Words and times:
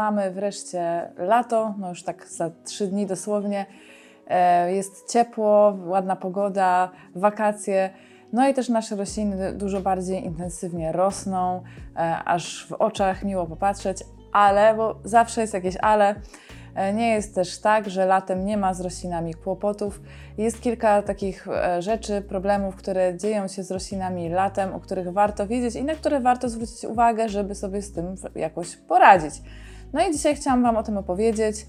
Mamy 0.00 0.30
wreszcie 0.30 1.12
lato, 1.18 1.74
no 1.78 1.88
już 1.88 2.02
tak 2.02 2.26
za 2.28 2.50
trzy 2.64 2.86
dni 2.86 3.06
dosłownie. 3.06 3.66
E, 4.26 4.72
Jest 4.72 5.12
ciepło, 5.12 5.78
ładna 5.86 6.16
pogoda, 6.16 6.90
wakacje. 7.14 7.90
No 8.32 8.48
i 8.48 8.54
też 8.54 8.68
nasze 8.68 8.96
rośliny 8.96 9.52
dużo 9.52 9.80
bardziej 9.80 10.24
intensywnie 10.24 10.92
rosną, 10.92 11.62
e, 11.96 12.16
aż 12.24 12.66
w 12.66 12.72
oczach 12.72 13.24
miło 13.24 13.46
popatrzeć, 13.46 13.98
ale, 14.32 14.74
bo 14.74 14.98
zawsze 15.04 15.40
jest 15.40 15.54
jakieś 15.54 15.76
ale. 15.76 16.14
E, 16.74 16.92
Nie 16.92 17.08
jest 17.08 17.34
też 17.34 17.60
tak, 17.60 17.90
że 17.90 18.06
latem 18.06 18.44
nie 18.44 18.56
ma 18.56 18.74
z 18.74 18.80
roślinami 18.80 19.34
kłopotów. 19.34 20.00
Jest 20.38 20.60
kilka 20.60 21.02
takich 21.02 21.48
rzeczy, 21.78 22.22
problemów, 22.22 22.76
które 22.76 23.16
dzieją 23.18 23.48
się 23.48 23.62
z 23.62 23.70
roślinami 23.70 24.28
latem, 24.28 24.74
o 24.74 24.80
których 24.80 25.12
warto 25.12 25.46
wiedzieć 25.46 25.74
i 25.76 25.84
na 25.84 25.94
które 25.94 26.20
warto 26.20 26.48
zwrócić 26.48 26.84
uwagę, 26.84 27.28
żeby 27.28 27.54
sobie 27.54 27.82
z 27.82 27.92
tym 27.92 28.14
jakoś 28.34 28.76
poradzić. 28.76 29.34
No 29.92 30.08
i 30.08 30.12
dzisiaj 30.12 30.36
chciałam 30.36 30.62
Wam 30.62 30.76
o 30.76 30.82
tym 30.82 30.96
opowiedzieć. 30.98 31.66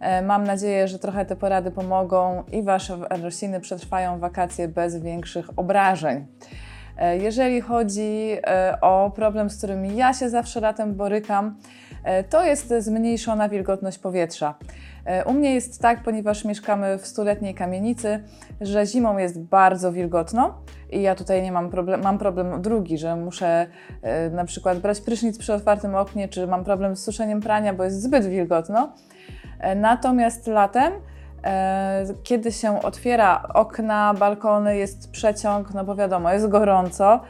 E, 0.00 0.22
Mam 0.22 0.44
nadzieję, 0.44 0.88
że 0.88 0.98
trochę 0.98 1.24
te 1.24 1.36
porady 1.36 1.70
pomogą 1.70 2.42
i 2.52 2.62
Wasze 2.62 2.98
rośliny 3.22 3.60
przetrwają 3.60 4.18
wakacje 4.18 4.68
bez 4.68 4.96
większych 4.96 5.50
obrażeń. 5.56 6.26
E, 6.98 7.16
Jeżeli 7.18 7.60
chodzi 7.60 8.36
e, 8.46 8.78
o 8.80 9.12
problem, 9.14 9.50
z 9.50 9.58
którym 9.58 9.84
ja 9.84 10.14
się 10.14 10.30
zawsze 10.30 10.60
latem 10.60 10.94
borykam, 10.94 11.56
to 12.30 12.44
jest 12.44 12.74
zmniejszona 12.78 13.48
wilgotność 13.48 13.98
powietrza. 13.98 14.54
E, 15.08 15.24
U 15.24 15.32
mnie 15.32 15.54
jest 15.54 15.82
tak, 15.82 16.02
ponieważ 16.02 16.44
mieszkamy 16.44 16.98
w 16.98 17.06
stuletniej 17.06 17.54
kamienicy, 17.54 18.24
że 18.60 18.86
zimą 18.86 19.18
jest 19.18 19.40
bardzo 19.40 19.92
wilgotno 19.92 20.54
i 20.90 21.02
ja 21.02 21.14
tutaj 21.14 21.42
nie 21.42 21.52
mam 21.52 21.70
problem, 21.70 22.02
mam 22.02 22.18
problem 22.18 22.62
drugi, 22.62 22.98
że 22.98 23.16
muszę 23.16 23.66
e, 24.02 24.30
na 24.30 24.44
przykład 24.44 24.78
brać 24.78 25.00
prysznic 25.00 25.38
przy 25.38 25.54
otwartym 25.54 25.94
oknie, 25.94 26.28
czy 26.28 26.46
mam 26.46 26.64
problem 26.64 26.96
z 26.96 27.04
suszeniem 27.04 27.40
prania, 27.40 27.74
bo 27.74 27.84
jest 27.84 28.02
zbyt 28.02 28.26
wilgotno. 28.26 28.92
E, 29.60 29.74
Natomiast 29.74 30.46
latem, 30.46 30.92
kiedy 32.22 32.52
się 32.52 32.82
otwiera 32.82 33.48
okna, 33.54 34.14
balkony, 34.18 34.76
jest 34.76 35.10
przeciąg, 35.10 35.74
no 35.74 35.84
bo 35.84 35.96
wiadomo, 35.96 36.32
jest 36.32 36.48
gorąco, 36.48 37.20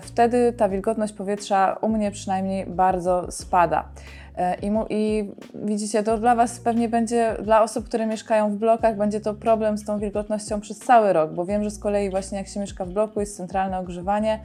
wtedy 0.00 0.52
ta 0.52 0.68
wilgotność 0.68 1.12
powietrza 1.12 1.76
u 1.80 1.88
mnie 1.88 2.10
przynajmniej 2.10 2.66
bardzo 2.66 3.32
spada. 3.32 3.88
E, 4.36 4.54
I, 4.54 4.70
mu, 4.70 4.86
I 4.90 5.30
widzicie, 5.54 6.02
to 6.02 6.18
dla 6.18 6.34
Was 6.34 6.60
pewnie 6.60 6.88
będzie, 6.88 7.36
dla 7.42 7.62
osób, 7.62 7.84
które 7.84 8.06
mieszkają 8.06 8.50
w 8.50 8.56
blokach, 8.56 8.96
będzie 8.96 9.20
to 9.20 9.34
problem 9.34 9.78
z 9.78 9.84
tą 9.84 9.98
wilgotnością 9.98 10.60
przez 10.60 10.78
cały 10.78 11.12
rok, 11.12 11.32
bo 11.32 11.44
wiem, 11.44 11.64
że 11.64 11.70
z 11.70 11.78
kolei 11.78 12.10
właśnie 12.10 12.38
jak 12.38 12.48
się 12.48 12.60
mieszka 12.60 12.84
w 12.84 12.90
bloku, 12.90 13.20
jest 13.20 13.36
centralne 13.36 13.78
ogrzewanie, 13.78 14.40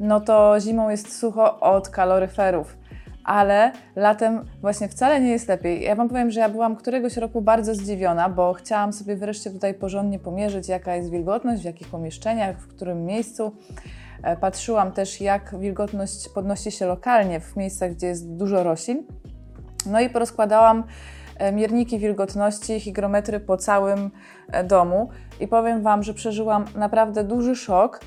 no 0.00 0.20
to 0.20 0.60
zimą 0.60 0.90
jest 0.90 1.18
sucho 1.18 1.60
od 1.60 1.88
kaloryferów 1.88 2.76
ale 3.24 3.72
latem 3.96 4.44
właśnie 4.60 4.88
wcale 4.88 5.20
nie 5.20 5.30
jest 5.30 5.48
lepiej. 5.48 5.82
Ja 5.82 5.94
Wam 5.94 6.08
powiem, 6.08 6.30
że 6.30 6.40
ja 6.40 6.48
byłam 6.48 6.76
któregoś 6.76 7.16
roku 7.16 7.40
bardzo 7.40 7.74
zdziwiona, 7.74 8.28
bo 8.28 8.52
chciałam 8.52 8.92
sobie 8.92 9.16
wreszcie 9.16 9.50
tutaj 9.50 9.74
porządnie 9.74 10.18
pomierzyć, 10.18 10.68
jaka 10.68 10.96
jest 10.96 11.10
wilgotność, 11.10 11.62
w 11.62 11.64
jakich 11.64 11.88
pomieszczeniach, 11.88 12.60
w 12.60 12.68
którym 12.68 13.04
miejscu. 13.04 13.52
E, 14.24 14.36
Patrzyłam 14.36 14.92
też, 14.92 15.20
jak 15.20 15.58
wilgotność 15.58 16.28
podnosi 16.28 16.70
się 16.72 16.86
lokalnie 16.86 17.40
w 17.40 17.56
miejscach, 17.56 17.92
gdzie 17.92 18.06
jest 18.06 18.36
dużo 18.36 18.62
roślin. 18.62 19.06
No 19.86 20.00
i 20.00 20.10
porozkładałam 20.10 20.84
e, 21.38 21.52
mierniki 21.52 21.98
wilgotności, 21.98 22.80
hygrometry 22.80 23.40
po 23.40 23.56
całym 23.56 24.10
e, 24.48 24.64
domu 24.64 25.08
i 25.40 25.48
powiem 25.48 25.82
Wam, 25.82 26.02
że 26.02 26.14
przeżyłam 26.14 26.64
naprawdę 26.76 27.24
duży 27.24 27.56
szok, 27.56 28.00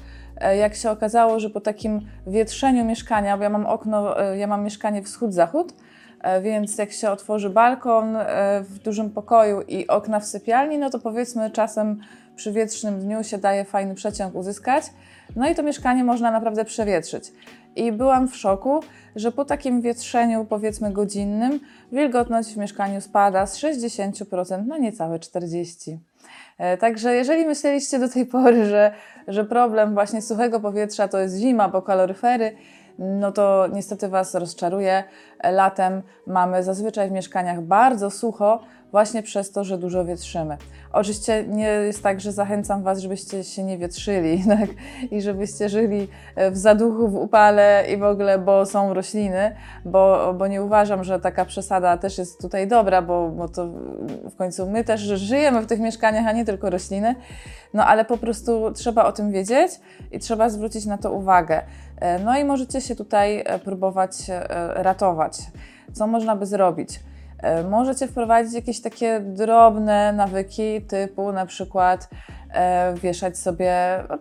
jak 0.59 0.75
się 0.75 0.91
okazało, 0.91 1.39
że 1.39 1.49
po 1.49 1.61
takim 1.61 2.01
wietrzeniu 2.27 2.85
mieszkania, 2.85 3.37
bo 3.37 3.43
ja 3.43 3.49
mam 3.49 3.65
okno, 3.65 4.15
ja 4.33 4.47
mam 4.47 4.63
mieszkanie 4.63 5.03
wschód-zachód, 5.03 5.73
więc 6.41 6.77
jak 6.77 6.91
się 6.91 7.09
otworzy 7.09 7.49
balkon 7.49 8.17
w 8.61 8.79
dużym 8.79 9.09
pokoju 9.09 9.61
i 9.61 9.87
okna 9.87 10.19
w 10.19 10.25
sypialni, 10.25 10.77
no 10.77 10.89
to 10.89 10.99
powiedzmy 10.99 11.51
czasem 11.51 11.99
przy 12.37 12.51
wietrznym 12.51 12.99
dniu 12.99 13.23
się 13.23 13.37
daje 13.37 13.65
fajny 13.65 13.95
przeciąg 13.95 14.35
uzyskać. 14.35 14.83
No 15.35 15.49
i 15.49 15.55
to 15.55 15.63
mieszkanie 15.63 16.03
można 16.03 16.31
naprawdę 16.31 16.65
przewietrzyć. 16.65 17.31
I 17.75 17.91
byłam 17.91 18.27
w 18.27 18.35
szoku, 18.35 18.79
że 19.15 19.31
po 19.31 19.45
takim 19.45 19.81
wietrzeniu, 19.81 20.45
powiedzmy 20.45 20.91
godzinnym, 20.91 21.59
wilgotność 21.91 22.53
w 22.53 22.57
mieszkaniu 22.57 23.01
spada 23.01 23.45
z 23.45 23.57
60% 23.57 24.67
na 24.67 24.77
niecałe 24.77 25.19
40%. 25.19 25.97
E, 26.57 26.77
Także 26.77 27.15
jeżeli 27.15 27.45
myśleliście 27.45 27.99
do 27.99 28.09
tej 28.09 28.25
pory, 28.25 28.65
że, 28.65 28.91
że 29.27 29.45
problem 29.45 29.93
właśnie 29.93 30.21
suchego 30.21 30.59
powietrza 30.59 31.07
to 31.07 31.19
jest 31.19 31.37
zima, 31.37 31.69
bo 31.69 31.81
kaloryfery, 31.81 32.51
no 32.99 33.31
to 33.31 33.67
niestety 33.73 34.07
Was 34.07 34.35
rozczaruję. 34.35 35.03
Latem 35.43 36.01
mamy 36.27 36.63
zazwyczaj 36.63 37.09
w 37.09 37.11
mieszkaniach 37.11 37.61
bardzo 37.61 38.11
sucho, 38.11 38.59
właśnie 38.91 39.23
przez 39.23 39.51
to, 39.51 39.63
że 39.63 39.77
dużo 39.77 40.05
wietrzymy. 40.05 40.57
Oczywiście 40.91 41.45
nie 41.47 41.67
jest 41.67 42.03
tak, 42.03 42.21
że 42.21 42.31
zachęcam 42.31 42.83
Was, 42.83 42.99
żebyście 42.99 43.43
się 43.43 43.63
nie 43.63 43.77
wietrzyli 43.77 44.43
tak? 44.57 44.69
i 45.11 45.21
żebyście 45.21 45.69
żyli 45.69 46.07
e, 46.35 46.51
w 46.51 46.57
zaduchu, 46.57 47.07
w 47.07 47.15
upale 47.15 47.85
i 47.93 47.97
w 47.97 48.03
ogóle, 48.03 48.39
bo 48.39 48.65
są 48.65 48.93
rośliny, 48.93 49.55
bo, 49.85 50.33
bo 50.37 50.47
nie 50.47 50.63
uważam, 50.63 51.03
że 51.03 51.19
taka 51.19 51.45
przesada 51.45 51.97
też 51.97 52.17
jest 52.17 52.41
tutaj 52.41 52.67
dobra, 52.67 53.01
bo, 53.01 53.29
bo 53.29 53.49
to 53.49 53.67
w 54.29 54.35
końcu 54.35 54.69
my 54.69 54.83
też 54.83 55.01
żyjemy 55.01 55.61
w 55.61 55.65
tych 55.65 55.79
mieszkaniach, 55.79 56.27
a 56.27 56.31
nie 56.31 56.45
tylko 56.45 56.69
rośliny. 56.69 57.15
No 57.73 57.85
ale 57.85 58.05
po 58.05 58.17
prostu 58.17 58.71
trzeba 58.71 59.05
o 59.05 59.11
tym 59.11 59.31
wiedzieć 59.31 59.71
i 60.11 60.19
trzeba 60.19 60.49
zwrócić 60.49 60.85
na 60.85 60.97
to 60.97 61.11
uwagę. 61.11 61.61
E, 62.01 62.19
No 62.19 62.37
i 62.37 62.43
możecie 62.43 62.81
się 62.81 62.95
tutaj 62.95 63.43
e, 63.45 63.59
próbować 63.59 64.11
ratować. 64.75 65.37
Co 65.93 66.07
można 66.07 66.35
by 66.35 66.45
zrobić? 66.45 66.99
E, 67.39 67.63
Możecie 67.63 68.07
wprowadzić 68.07 68.53
jakieś 68.53 68.81
takie 68.81 69.19
drobne 69.19 70.13
nawyki, 70.13 70.81
typu 70.81 71.31
na 71.31 71.45
przykład 71.45 72.09
e, 72.53 72.93
wieszać 72.93 73.37
sobie 73.37 73.73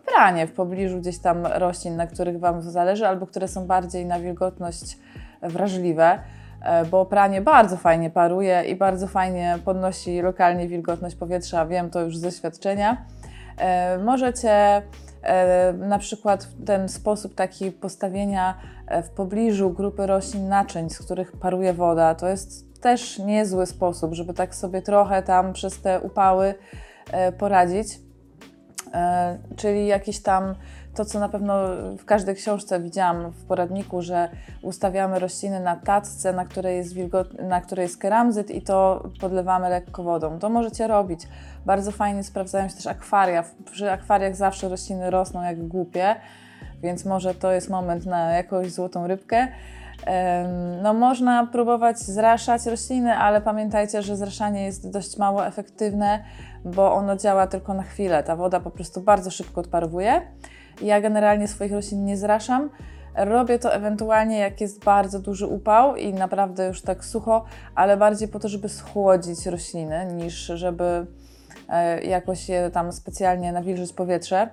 pranie 0.07 0.47
w 0.47 0.53
pobliżu 0.53 0.99
gdzieś 0.99 1.19
tam 1.19 1.47
roślin, 1.47 1.97
na 1.97 2.07
których 2.07 2.41
Wam 2.41 2.63
zależy, 2.63 3.07
albo 3.07 3.27
które 3.27 3.49
są 3.49 3.67
bardziej 3.67 4.07
na 4.07 4.21
wilgotność 4.21 4.99
wrażliwe, 5.43 6.19
e, 6.63 6.85
bo 6.85 7.07
pranie 7.07 7.41
bardzo 7.41 7.77
fajnie 7.77 8.11
paruje 8.11 8.63
i 8.65 8.77
bardzo 8.77 9.07
fajnie 9.07 9.59
podnosi 9.65 10.23
lokalnie 10.23 10.69
wilgotność 10.69 11.17
powietrza. 11.17 11.67
Wiem 11.67 11.91
to 11.91 12.01
już 12.01 12.17
z 12.17 12.21
doświadczenia. 12.21 13.07
Możecie 14.05 14.83
na 15.79 15.99
przykład 15.99 16.49
ten 16.67 16.89
sposób 16.89 17.35
taki 17.35 17.73
postawienia 17.73 18.55
w 19.03 19.09
pobliżu 19.09 19.71
grupy 19.71 20.07
roślin 20.07 20.49
naczyń, 20.49 20.91
z 20.91 20.99
których 20.99 21.33
paruje 21.33 21.73
woda, 21.73 22.15
to 22.15 22.29
jest 22.29 22.66
też 22.87 23.19
niezły 23.19 23.67
sposób, 23.67 24.15
żeby 24.15 24.35
tak 24.35 24.55
sobie 24.55 24.83
trochę 24.83 25.23
tam 25.23 25.53
przez 25.53 25.81
te 25.81 26.01
upały 26.01 26.55
e, 27.13 27.33
poradzić. 27.33 27.89
E, 28.95 29.39
Czyli 29.57 29.87
jakiś 29.87 30.23
tam 30.23 30.55
to, 30.95 31.05
co 31.05 31.21
na 31.21 31.29
pewno 31.29 31.55
w 31.99 32.05
każdej 32.05 32.35
książce 32.35 32.81
widziałam 32.81 33.31
w 33.31 33.45
poradniku, 33.45 34.03
że 34.03 34.29
ustawiamy 34.63 35.19
rośliny 35.19 35.61
na 35.61 35.77
tacce, 35.77 36.33
na 36.33 36.45
której 36.45 36.77
jest, 36.77 36.95
wilgot, 36.95 37.43
na 37.43 37.61
której 37.61 37.83
jest 37.83 37.99
keramzyt 37.99 38.51
i 38.51 38.63
to 38.63 39.09
podlewamy 39.21 39.69
lekko 39.69 40.03
wodą. 40.03 40.39
To 40.39 40.49
możecie 40.49 40.87
robić. 40.87 41.21
Bardzo 41.65 41.93
fajnie 41.93 42.25
sprawdzają 42.25 42.69
się 42.69 42.75
też 42.75 42.87
akwaria. 42.87 43.45
Przy 43.71 43.91
akwariach 43.91 44.37
zawsze 44.37 44.69
rośliny 44.69 45.11
rosną 45.11 45.43
jak 45.43 45.69
głupie, 45.69 46.17
więc 46.83 47.05
może 47.05 47.35
to 47.35 47.53
jest 47.53 47.71
moment 47.71 48.07
na 48.07 48.33
jakąś 48.33 48.73
złotą 48.73 49.07
rybkę. 49.07 49.49
No, 50.83 50.95
można 50.95 51.47
próbować 51.47 51.99
zraszać 51.99 52.67
rośliny, 52.67 53.15
ale 53.15 53.41
pamiętajcie, 53.41 54.03
że 54.03 54.17
zraszanie 54.17 54.65
jest 54.65 54.91
dość 54.91 55.17
mało 55.17 55.47
efektywne, 55.47 56.25
bo 56.65 56.95
ono 56.95 57.17
działa 57.17 57.47
tylko 57.47 57.75
na 57.75 57.83
chwilę. 57.83 58.23
Ta 58.23 58.37
woda 58.37 58.61
po 58.61 58.71
prostu 58.71 59.01
bardzo 59.01 59.31
szybko 59.31 59.61
odparowuje. 59.61 60.23
Ja 60.83 61.01
generalnie 61.01 61.49
swoich 61.49 61.73
roślin 61.73 62.05
nie 62.05 62.17
zraszam. 62.17 62.71
Robię 63.17 63.59
to 63.59 63.75
ewentualnie, 63.75 64.39
jak 64.39 64.61
jest 64.61 64.85
bardzo 64.85 65.19
duży 65.19 65.47
upał 65.47 65.97
i 65.97 66.15
naprawdę 66.15 66.67
już 66.67 66.83
tak 66.83 67.05
sucho, 67.05 67.45
ale 67.75 67.97
bardziej 67.97 68.29
po 68.29 68.39
to, 68.39 68.49
żeby 68.49 68.69
schłodzić 68.69 69.47
rośliny, 69.47 70.07
niż 70.07 70.35
żeby 70.35 71.07
e, 71.69 72.03
jakoś 72.03 72.49
je 72.49 72.71
tam 72.71 72.93
specjalnie 72.93 73.53
nawilżyć 73.53 73.93
powietrze. 73.93 74.49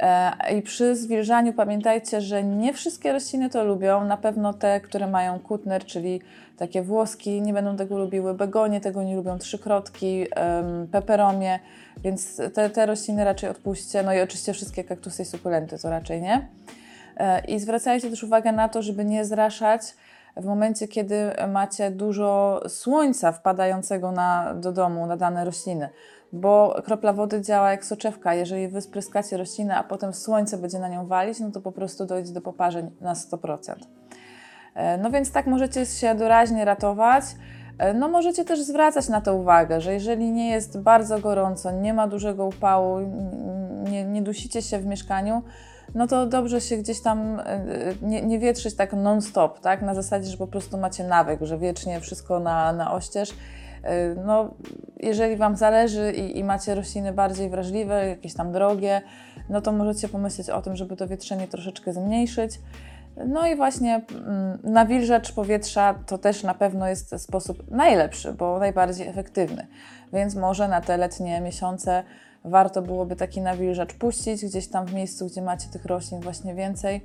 E, 0.00 0.32
I 0.58 0.62
przy 0.62 0.96
zwilżaniu 0.96 1.52
pamiętajcie, 1.52 2.20
że 2.20 2.44
nie 2.44 2.72
wszystkie 2.72 3.12
rośliny 3.12 3.50
to 3.50 3.64
lubią. 3.64 4.04
Na 4.04 4.16
pewno 4.16 4.52
te, 4.52 4.80
które 4.80 5.06
mają 5.06 5.40
kutner, 5.40 5.84
czyli 5.84 6.20
takie 6.56 6.82
włoski, 6.82 7.42
nie 7.42 7.52
będą 7.52 7.76
tego 7.76 7.98
lubiły. 7.98 8.34
Begonie 8.34 8.80
tego 8.80 9.02
nie 9.02 9.16
lubią, 9.16 9.38
trzykrotki, 9.38 10.26
peperomie, 10.92 11.58
więc 11.96 12.40
te, 12.54 12.70
te 12.70 12.86
rośliny 12.86 13.24
raczej 13.24 13.50
odpuśćcie. 13.50 14.02
No 14.02 14.14
i 14.14 14.20
oczywiście 14.20 14.52
wszystkie 14.52 14.84
kaktusy 14.84 15.22
i 15.22 15.26
sukulenty 15.26 15.78
to 15.78 15.90
raczej 15.90 16.22
nie. 16.22 16.48
E, 17.16 17.44
I 17.44 17.60
zwracajcie 17.60 18.10
też 18.10 18.22
uwagę 18.22 18.52
na 18.52 18.68
to, 18.68 18.82
żeby 18.82 19.04
nie 19.04 19.24
zraszać 19.24 19.82
w 20.36 20.44
momencie, 20.44 20.88
kiedy 20.88 21.30
macie 21.48 21.90
dużo 21.90 22.60
słońca 22.68 23.32
wpadającego 23.32 24.12
na, 24.12 24.54
do 24.54 24.72
domu 24.72 25.06
na 25.06 25.16
dane 25.16 25.44
rośliny, 25.44 25.88
bo 26.32 26.82
kropla 26.84 27.12
wody 27.12 27.42
działa 27.42 27.70
jak 27.70 27.84
soczewka. 27.84 28.34
Jeżeli 28.34 28.68
wy 28.68 28.80
spryskacie 28.80 29.36
roślinę, 29.36 29.76
a 29.76 29.84
potem 29.84 30.14
słońce 30.14 30.58
będzie 30.58 30.78
na 30.78 30.88
nią 30.88 31.06
walić, 31.06 31.40
no 31.40 31.50
to 31.50 31.60
po 31.60 31.72
prostu 31.72 32.06
dojdzie 32.06 32.32
do 32.32 32.40
poparzeń 32.40 32.90
na 33.00 33.14
100%. 33.14 33.74
E, 34.74 34.98
No 34.98 35.10
więc 35.10 35.32
tak 35.32 35.46
możecie 35.46 35.86
się 35.86 36.14
doraźnie 36.14 36.64
ratować. 36.64 37.24
E, 37.78 37.94
No 37.94 38.08
możecie 38.08 38.44
też 38.44 38.62
zwracać 38.62 39.08
na 39.08 39.20
to 39.20 39.34
uwagę, 39.34 39.80
że 39.80 39.92
jeżeli 39.94 40.32
nie 40.32 40.50
jest 40.50 40.80
bardzo 40.80 41.18
gorąco, 41.18 41.70
nie 41.70 41.94
ma 41.94 42.08
dużego 42.08 42.46
upału, 42.46 42.98
nie, 43.90 44.04
nie 44.04 44.22
dusicie 44.22 44.62
się 44.62 44.78
w 44.78 44.86
mieszkaniu, 44.86 45.42
no 45.94 46.06
to 46.06 46.26
dobrze 46.26 46.60
się 46.60 46.76
gdzieś 46.76 47.00
tam 47.00 47.40
e, 47.40 47.68
nie, 48.02 48.22
nie 48.22 48.38
wietrzyć 48.38 48.74
tak 48.74 48.92
non-stop, 48.92 49.60
tak? 49.60 49.82
Na 49.82 49.94
zasadzie, 49.94 50.30
że 50.30 50.36
po 50.36 50.46
prostu 50.46 50.78
macie 50.78 51.04
nawyk, 51.04 51.40
że 51.42 51.58
wiecznie 51.58 52.00
wszystko 52.00 52.40
na, 52.40 52.72
na 52.72 52.92
oścież. 52.92 53.30
E, 53.86 54.14
No, 54.14 54.54
jeżeli 55.00 55.36
Wam 55.36 55.56
zależy 55.56 56.12
i, 56.12 56.38
i 56.38 56.44
macie 56.44 56.74
rośliny 56.74 57.12
bardziej 57.12 57.50
wrażliwe, 57.50 58.08
jakieś 58.08 58.34
tam 58.34 58.52
drogie, 58.52 59.02
no 59.48 59.60
to 59.60 59.72
możecie 59.72 60.08
pomyśleć 60.08 60.50
o 60.50 60.62
tym, 60.62 60.76
żeby 60.76 60.96
to 60.96 61.08
wietrzenie 61.08 61.48
troszeczkę 61.48 61.92
zmniejszyć. 61.92 62.60
No 63.26 63.46
i 63.46 63.56
właśnie 63.56 64.00
mm, 64.10 64.58
nawilżacz 64.62 65.32
powietrza 65.32 65.94
to 66.06 66.18
też 66.18 66.42
na 66.42 66.54
pewno 66.54 66.88
jest 66.88 67.20
sposób 67.22 67.70
najlepszy, 67.70 68.32
bo 68.32 68.58
najbardziej 68.58 69.08
efektywny. 69.08 69.66
Więc 70.12 70.34
może 70.34 70.68
na 70.68 70.80
te 70.80 70.96
letnie 70.96 71.40
miesiące 71.40 72.02
warto 72.44 72.82
byłoby 72.82 73.16
taki 73.16 73.40
nawilżacz 73.40 73.94
puścić 73.94 74.44
gdzieś 74.44 74.68
tam 74.68 74.86
w 74.86 74.94
miejscu, 74.94 75.26
gdzie 75.26 75.42
macie 75.42 75.68
tych 75.68 75.84
roślin 75.84 76.20
właśnie 76.20 76.54
więcej. 76.54 77.00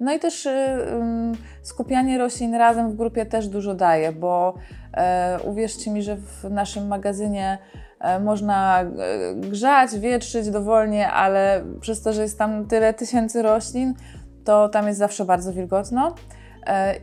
No 0.00 0.12
i 0.12 0.18
też 0.18 0.46
y, 0.46 0.50
ym, 0.50 1.32
skupianie 1.62 2.18
roślin 2.18 2.54
razem 2.54 2.90
w 2.90 2.96
grupie 2.96 3.26
też 3.26 3.48
dużo 3.48 3.74
daje, 3.74 4.12
bo 4.12 4.54
e, 4.94 5.38
uwierzcie 5.44 5.90
mi, 5.90 6.02
że 6.02 6.16
w 6.16 6.44
naszym 6.50 6.86
magazynie 6.86 7.58
e, 8.00 8.20
można 8.20 8.80
e, 8.80 8.86
grzać, 9.34 9.98
wietrzyć 9.98 10.50
dowolnie, 10.50 11.10
ale 11.10 11.64
przez 11.80 12.02
to, 12.02 12.12
że 12.12 12.22
jest 12.22 12.38
tam 12.38 12.66
tyle 12.66 12.94
tysięcy 12.94 13.42
roślin, 13.42 13.94
to 14.44 14.68
tam 14.68 14.86
jest 14.86 14.98
zawsze 14.98 15.24
bardzo 15.24 15.52
wilgotno. 15.52 16.14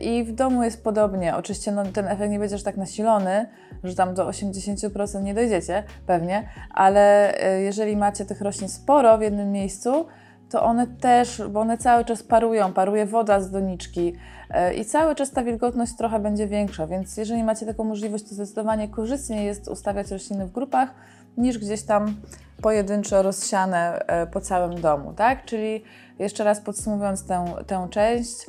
I 0.00 0.24
w 0.24 0.32
domu 0.32 0.62
jest 0.62 0.84
podobnie. 0.84 1.36
Oczywiście 1.36 1.72
no, 1.72 1.84
ten 1.84 2.08
efekt 2.08 2.30
nie 2.30 2.38
będzie 2.38 2.54
aż 2.54 2.62
tak 2.62 2.76
nasilony, 2.76 3.46
że 3.84 3.94
tam 3.94 4.14
do 4.14 4.28
80% 4.28 5.22
nie 5.22 5.34
dojdziecie, 5.34 5.82
pewnie, 6.06 6.48
ale 6.70 7.34
jeżeli 7.64 7.96
macie 7.96 8.24
tych 8.24 8.40
roślin 8.40 8.68
sporo 8.68 9.18
w 9.18 9.22
jednym 9.22 9.52
miejscu, 9.52 10.06
to 10.50 10.62
one 10.62 10.86
też, 10.86 11.42
bo 11.50 11.60
one 11.60 11.78
cały 11.78 12.04
czas 12.04 12.22
parują, 12.22 12.72
paruje 12.72 13.06
woda 13.06 13.40
z 13.40 13.50
doniczki 13.50 14.12
e, 14.50 14.74
i 14.74 14.84
cały 14.84 15.14
czas 15.14 15.30
ta 15.30 15.42
wilgotność 15.42 15.96
trochę 15.96 16.20
będzie 16.20 16.46
większa, 16.46 16.86
więc 16.86 17.16
jeżeli 17.16 17.44
macie 17.44 17.66
taką 17.66 17.84
możliwość, 17.84 18.28
to 18.28 18.34
zdecydowanie 18.34 18.88
korzystniej 18.88 19.46
jest 19.46 19.68
ustawiać 19.68 20.10
rośliny 20.10 20.46
w 20.46 20.52
grupach 20.52 20.94
niż 21.36 21.58
gdzieś 21.58 21.82
tam 21.82 22.16
pojedynczo 22.62 23.22
rozsiane 23.22 23.98
e, 24.06 24.26
po 24.26 24.40
całym 24.40 24.80
domu, 24.80 25.12
tak? 25.12 25.44
Czyli 25.44 25.82
jeszcze 26.18 26.44
raz 26.44 26.60
podsumowując 26.60 27.26
tę, 27.26 27.44
tę 27.66 27.88
część, 27.90 28.46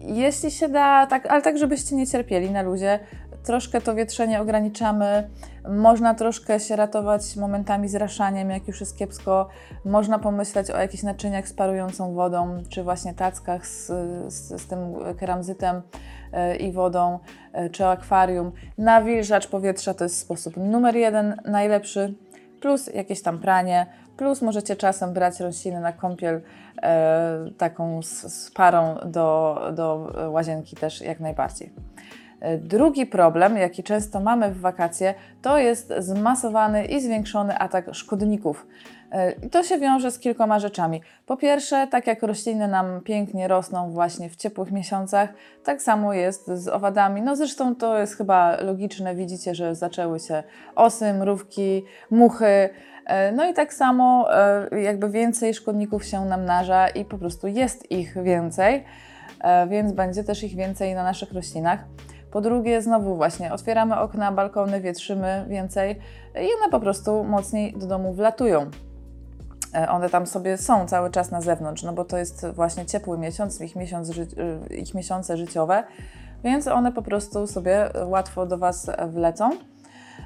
jeśli 0.00 0.50
się 0.50 0.68
da, 0.68 1.06
tak, 1.06 1.26
ale 1.26 1.42
tak, 1.42 1.58
żebyście 1.58 1.96
nie 1.96 2.06
cierpieli 2.06 2.50
na 2.50 2.62
luzie, 2.62 2.98
troszkę 3.44 3.80
to 3.80 3.94
wietrzenie 3.94 4.40
ograniczamy. 4.40 5.30
Można 5.68 6.14
troszkę 6.14 6.60
się 6.60 6.76
ratować 6.76 7.36
momentami 7.36 7.88
zraszaniem, 7.88 8.50
jak 8.50 8.68
już 8.68 8.80
jest 8.80 8.98
kiepsko. 8.98 9.48
Można 9.84 10.18
pomyśleć 10.18 10.70
o 10.70 10.78
jakichś 10.78 11.02
naczyniach 11.02 11.48
z 11.48 11.52
parującą 11.52 12.14
wodą, 12.14 12.62
czy 12.68 12.82
właśnie 12.82 13.14
tackach 13.14 13.66
z, 13.66 13.86
z, 14.32 14.62
z 14.62 14.66
tym 14.66 14.78
keramzytem 15.18 15.82
e, 16.32 16.56
i 16.56 16.72
wodą, 16.72 17.18
e, 17.52 17.70
czy 17.70 17.86
akwarium. 17.86 18.52
Nawilżacz 18.78 19.46
powietrza 19.46 19.94
to 19.94 20.04
jest 20.04 20.18
sposób 20.18 20.56
numer 20.56 20.96
jeden, 20.96 21.36
najlepszy, 21.44 22.14
plus 22.60 22.86
jakieś 22.94 23.22
tam 23.22 23.38
pranie, 23.38 23.86
plus 24.16 24.42
możecie 24.42 24.76
czasem 24.76 25.12
brać 25.12 25.40
rośliny 25.40 25.80
na 25.80 25.92
kąpiel 25.92 26.42
e, 26.82 27.50
taką 27.58 28.02
z, 28.02 28.34
z 28.34 28.50
parą 28.50 28.96
do, 29.06 29.60
do 29.74 30.12
łazienki 30.30 30.76
też 30.76 31.00
jak 31.00 31.20
najbardziej. 31.20 31.72
Drugi 32.58 33.06
problem, 33.06 33.56
jaki 33.56 33.82
często 33.82 34.20
mamy 34.20 34.50
w 34.50 34.60
wakacje, 34.60 35.14
to 35.42 35.58
jest 35.58 35.92
zmasowany 35.98 36.84
i 36.84 37.00
zwiększony 37.00 37.58
atak 37.58 37.94
szkodników. 37.94 38.66
I 39.46 39.50
to 39.50 39.62
się 39.62 39.78
wiąże 39.78 40.10
z 40.10 40.18
kilkoma 40.18 40.58
rzeczami. 40.58 41.02
Po 41.26 41.36
pierwsze, 41.36 41.86
tak 41.90 42.06
jak 42.06 42.22
rośliny 42.22 42.68
nam 42.68 43.00
pięknie 43.00 43.48
rosną 43.48 43.90
właśnie 43.90 44.30
w 44.30 44.36
ciepłych 44.36 44.72
miesiącach, 44.72 45.32
tak 45.64 45.82
samo 45.82 46.12
jest 46.12 46.46
z 46.46 46.68
owadami. 46.68 47.22
No 47.22 47.36
zresztą 47.36 47.76
to 47.76 47.98
jest 47.98 48.16
chyba 48.16 48.56
logiczne, 48.60 49.14
widzicie, 49.14 49.54
że 49.54 49.74
zaczęły 49.74 50.20
się 50.20 50.42
osy, 50.74 51.12
mrówki, 51.12 51.84
muchy. 52.10 52.70
E, 53.06 53.32
No 53.32 53.50
i 53.50 53.54
tak 53.54 53.74
samo 53.74 54.34
e, 54.34 54.80
jakby 54.80 55.10
więcej 55.10 55.54
szkodników 55.54 56.04
się 56.04 56.24
namnaża 56.24 56.88
i 56.88 57.04
po 57.04 57.18
prostu 57.18 57.46
jest 57.46 57.90
ich 57.90 58.22
więcej, 58.22 58.84
e, 59.40 59.66
więc 59.68 59.92
będzie 59.92 60.24
też 60.24 60.42
ich 60.42 60.56
więcej 60.56 60.94
na 60.94 61.04
naszych 61.04 61.32
roślinach. 61.32 61.84
Po 62.32 62.40
drugie, 62.40 62.82
znowu 62.82 63.16
właśnie 63.16 63.52
otwieramy 63.52 63.98
okna, 63.98 64.32
balkony, 64.32 64.80
wietrzymy 64.80 65.44
więcej 65.48 65.98
i 66.34 66.48
one 66.60 66.70
po 66.70 66.80
prostu 66.80 67.24
mocniej 67.24 67.72
do 67.72 67.86
domu 67.86 68.12
wlatują. 68.12 68.70
E, 69.74 69.88
One 69.88 70.10
tam 70.10 70.26
sobie 70.26 70.56
są 70.56 70.86
cały 70.86 71.10
czas 71.10 71.30
na 71.30 71.40
zewnątrz, 71.40 71.82
no 71.82 71.92
bo 71.92 72.04
to 72.04 72.18
jest 72.18 72.46
właśnie 72.46 72.86
ciepły 72.86 73.18
miesiąc, 73.18 73.60
ich, 73.60 73.76
miesiąc, 73.76 74.10
y, 74.10 74.26
ich 74.76 74.94
miesiące 74.94 75.36
życiowe, 75.36 75.84
więc 76.44 76.68
one 76.68 76.92
po 76.92 77.02
prostu 77.02 77.46
sobie 77.46 77.88
łatwo 78.04 78.46
do 78.46 78.58
Was 78.58 78.90
wlecą. 79.08 79.50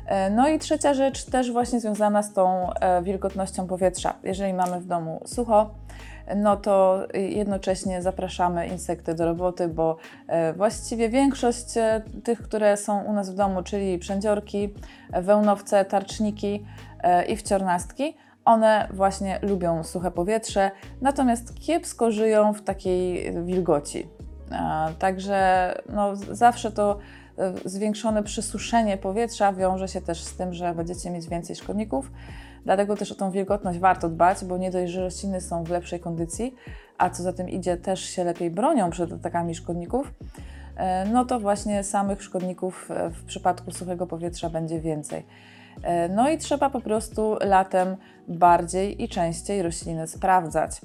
E, 0.06 0.30
No 0.30 0.48
i 0.48 0.58
trzecia 0.58 0.94
rzecz, 0.94 1.24
też 1.24 1.52
właśnie 1.52 1.80
związana 1.80 2.22
z 2.22 2.32
tą 2.32 2.72
e, 2.74 3.02
wilgotnością 3.02 3.66
powietrza. 3.66 4.14
Jeżeli 4.22 4.54
mamy 4.54 4.80
w 4.80 4.86
domu 4.86 5.20
sucho, 5.26 5.70
no 6.36 6.56
to 6.56 7.02
jednocześnie 7.12 8.02
zapraszamy 8.02 8.66
insekty 8.66 9.14
do 9.14 9.24
roboty, 9.24 9.68
bo 9.68 9.96
e, 10.26 10.52
właściwie 10.52 11.08
większość 11.08 11.76
e, 11.76 12.02
tych, 12.24 12.42
które 12.42 12.76
są 12.76 13.02
u 13.02 13.12
nas 13.12 13.30
w 13.30 13.34
domu, 13.34 13.62
czyli 13.62 13.98
przędziorki, 13.98 14.74
wełnowce, 15.22 15.84
tarczniki 15.84 16.66
e, 17.02 17.24
i 17.24 17.36
wciornastki, 17.36 18.16
one 18.44 18.88
właśnie 18.90 19.38
lubią 19.42 19.84
suche 19.84 20.10
powietrze, 20.10 20.70
natomiast 21.00 21.60
kiepsko 21.60 22.10
żyją 22.10 22.52
w 22.52 22.62
takiej 22.62 23.32
wilgoci. 23.44 24.08
Także 24.98 25.72
no, 25.88 26.16
zawsze 26.16 26.70
to 26.70 26.98
e, 27.38 27.52
zwiększone 27.64 28.22
przysuszenie 28.22 28.96
powietrza 28.96 29.52
wiąże 29.52 29.88
się 29.88 30.00
też 30.00 30.24
z 30.24 30.36
tym, 30.36 30.54
że 30.54 30.74
będziecie 30.74 31.10
mieć 31.10 31.28
więcej 31.28 31.56
szkodników. 31.56 32.10
Dlatego 32.64 32.96
też 32.96 33.12
o 33.12 33.14
tą 33.14 33.30
wilgotność 33.30 33.78
warto 33.78 34.08
dbać, 34.08 34.44
bo 34.44 34.58
nie 34.58 34.70
dość, 34.70 34.92
że 34.92 35.00
rośliny 35.00 35.40
są 35.40 35.64
w 35.64 35.70
lepszej 35.70 36.00
kondycji, 36.00 36.54
a 36.98 37.10
co 37.10 37.22
za 37.22 37.32
tym 37.32 37.48
idzie, 37.48 37.76
też 37.76 38.00
się 38.00 38.24
lepiej 38.24 38.50
bronią 38.50 38.90
przed 38.90 39.12
atakami 39.12 39.54
szkodników, 39.54 40.14
e, 40.76 41.04
no 41.04 41.24
to 41.24 41.40
właśnie 41.40 41.84
samych 41.84 42.22
szkodników 42.22 42.90
e, 42.90 43.10
w 43.10 43.24
przypadku 43.24 43.70
suchego 43.70 44.06
powietrza 44.06 44.50
będzie 44.50 44.80
więcej. 44.80 45.26
E, 45.82 46.08
No 46.08 46.30
i 46.30 46.38
trzeba 46.38 46.70
po 46.70 46.80
prostu 46.80 47.36
latem 47.40 47.96
bardziej 48.28 49.02
i 49.02 49.08
częściej 49.08 49.62
rośliny 49.62 50.06
sprawdzać. 50.06 50.80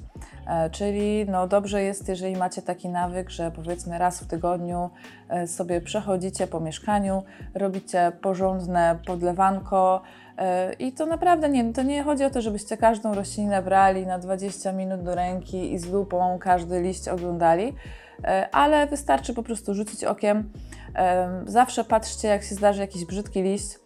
E, 0.46 0.70
Czyli 0.70 1.26
no 1.28 1.46
dobrze 1.46 1.82
jest, 1.82 2.08
jeżeli 2.08 2.36
macie 2.36 2.62
taki 2.62 2.88
nawyk, 2.88 3.30
że 3.30 3.50
powiedzmy 3.50 3.98
raz 3.98 4.20
w 4.20 4.26
tygodniu 4.26 4.90
e, 5.28 5.46
sobie 5.46 5.80
przechodzicie 5.80 6.46
po 6.46 6.60
mieszkaniu, 6.60 7.22
robicie 7.54 8.12
porządne 8.22 8.98
podlewanko 9.06 10.02
i 10.78 10.92
to 10.92 11.06
naprawdę 11.06 11.48
nie, 11.48 11.72
to 11.72 11.82
nie 11.82 12.02
chodzi 12.02 12.24
o 12.24 12.30
to, 12.30 12.40
żebyście 12.40 12.76
każdą 12.76 13.14
roślinę 13.14 13.62
brali 13.62 14.06
na 14.06 14.18
20 14.18 14.72
minut 14.72 15.02
do 15.02 15.14
ręki 15.14 15.72
i 15.72 15.78
z 15.78 15.92
lupą 15.92 16.38
każdy 16.38 16.80
liść 16.80 17.08
oglądali, 17.08 17.74
ale 18.52 18.86
wystarczy 18.86 19.34
po 19.34 19.42
prostu 19.42 19.74
rzucić 19.74 20.04
okiem. 20.04 20.50
Zawsze 21.46 21.84
patrzcie, 21.84 22.28
jak 22.28 22.42
się 22.42 22.54
zdarzy 22.54 22.80
jakiś 22.80 23.04
brzydki 23.04 23.42
liść, 23.42 23.78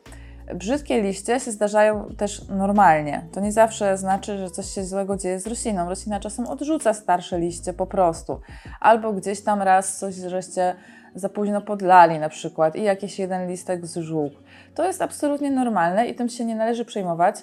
Brzydkie 0.54 1.02
liście 1.02 1.40
się 1.40 1.50
zdarzają 1.50 2.14
też 2.16 2.48
normalnie. 2.48 3.26
To 3.32 3.40
nie 3.40 3.52
zawsze 3.52 3.98
znaczy, 3.98 4.38
że 4.38 4.50
coś 4.50 4.66
się 4.66 4.84
złego 4.84 5.16
dzieje 5.16 5.40
z 5.40 5.46
rośliną. 5.46 5.88
Roślina 5.88 6.20
czasem 6.20 6.46
odrzuca 6.46 6.94
starsze 6.94 7.38
liście 7.38 7.72
po 7.72 7.86
prostu. 7.86 8.40
Albo 8.80 9.12
gdzieś 9.12 9.40
tam 9.40 9.62
raz 9.62 9.98
coś 9.98 10.14
żeście 10.14 10.74
za 11.14 11.28
późno 11.28 11.60
podlali 11.60 12.18
na 12.18 12.28
przykład 12.28 12.76
i 12.76 12.82
jakiś 12.82 13.18
jeden 13.18 13.48
listek 13.48 13.86
zżółkł. 13.86 14.36
To 14.74 14.86
jest 14.86 15.02
absolutnie 15.02 15.50
normalne 15.50 16.06
i 16.06 16.14
tym 16.14 16.28
się 16.28 16.44
nie 16.44 16.56
należy 16.56 16.84
przejmować, 16.84 17.36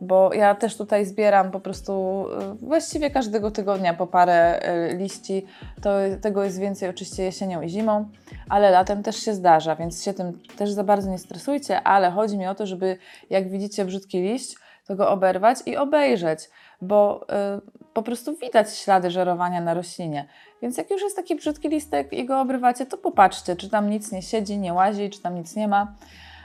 bo 0.00 0.34
ja 0.34 0.54
też 0.54 0.76
tutaj 0.76 1.06
zbieram 1.06 1.50
po 1.50 1.60
prostu 1.60 2.24
y, 2.62 2.66
właściwie 2.66 3.10
każdego 3.10 3.50
tygodnia 3.50 3.94
po 3.94 4.06
parę 4.06 4.60
y, 4.92 4.96
liści. 4.96 5.46
To, 5.82 5.90
tego 6.20 6.44
jest 6.44 6.60
więcej 6.60 6.88
oczywiście 6.88 7.22
jesienią 7.22 7.62
i 7.62 7.68
zimą, 7.68 8.08
ale 8.48 8.70
latem 8.70 9.02
też 9.02 9.16
się 9.16 9.34
zdarza, 9.34 9.76
więc 9.76 10.04
się 10.04 10.14
tym 10.14 10.38
też 10.56 10.70
za 10.70 10.84
bardzo 10.84 11.10
nie 11.10 11.18
stresujcie, 11.18 11.82
ale 11.82 12.10
chodzi 12.10 12.38
mi 12.38 12.46
o 12.46 12.54
to, 12.54 12.66
żeby 12.66 12.98
jak 13.30 13.50
widzicie 13.50 13.84
brzydki 13.84 14.22
liść, 14.22 14.56
to 14.86 14.96
go 14.96 15.10
oberwać 15.10 15.58
i 15.66 15.76
obejrzeć, 15.76 16.50
bo 16.80 17.26
y, 17.56 17.92
po 17.92 18.02
prostu 18.02 18.36
widać 18.36 18.76
ślady 18.76 19.10
żerowania 19.10 19.60
na 19.60 19.74
roślinie. 19.74 20.28
Więc 20.62 20.78
jak 20.78 20.90
już 20.90 21.02
jest 21.02 21.16
taki 21.16 21.36
brzydki 21.36 21.68
listek 21.68 22.12
i 22.12 22.24
go 22.24 22.40
obrywacie, 22.40 22.86
to 22.86 22.98
popatrzcie, 22.98 23.56
czy 23.56 23.70
tam 23.70 23.90
nic 23.90 24.12
nie 24.12 24.22
siedzi, 24.22 24.58
nie 24.58 24.72
łazi, 24.72 25.10
czy 25.10 25.22
tam 25.22 25.34
nic 25.34 25.56
nie 25.56 25.68
ma. 25.68 25.94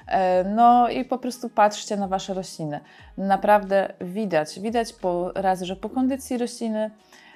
E, 0.07 0.43
No 0.43 0.89
i 0.89 1.05
po 1.05 1.17
prostu 1.17 1.49
patrzcie 1.49 1.97
na 1.97 2.07
Wasze 2.07 2.33
rośliny. 2.33 2.79
Naprawdę 3.17 3.93
widać, 4.01 4.59
widać 4.59 4.93
po 4.93 5.31
raz, 5.35 5.61
że 5.61 5.75
po 5.75 5.89
kondycji 5.89 6.37
rośliny, 6.37 6.91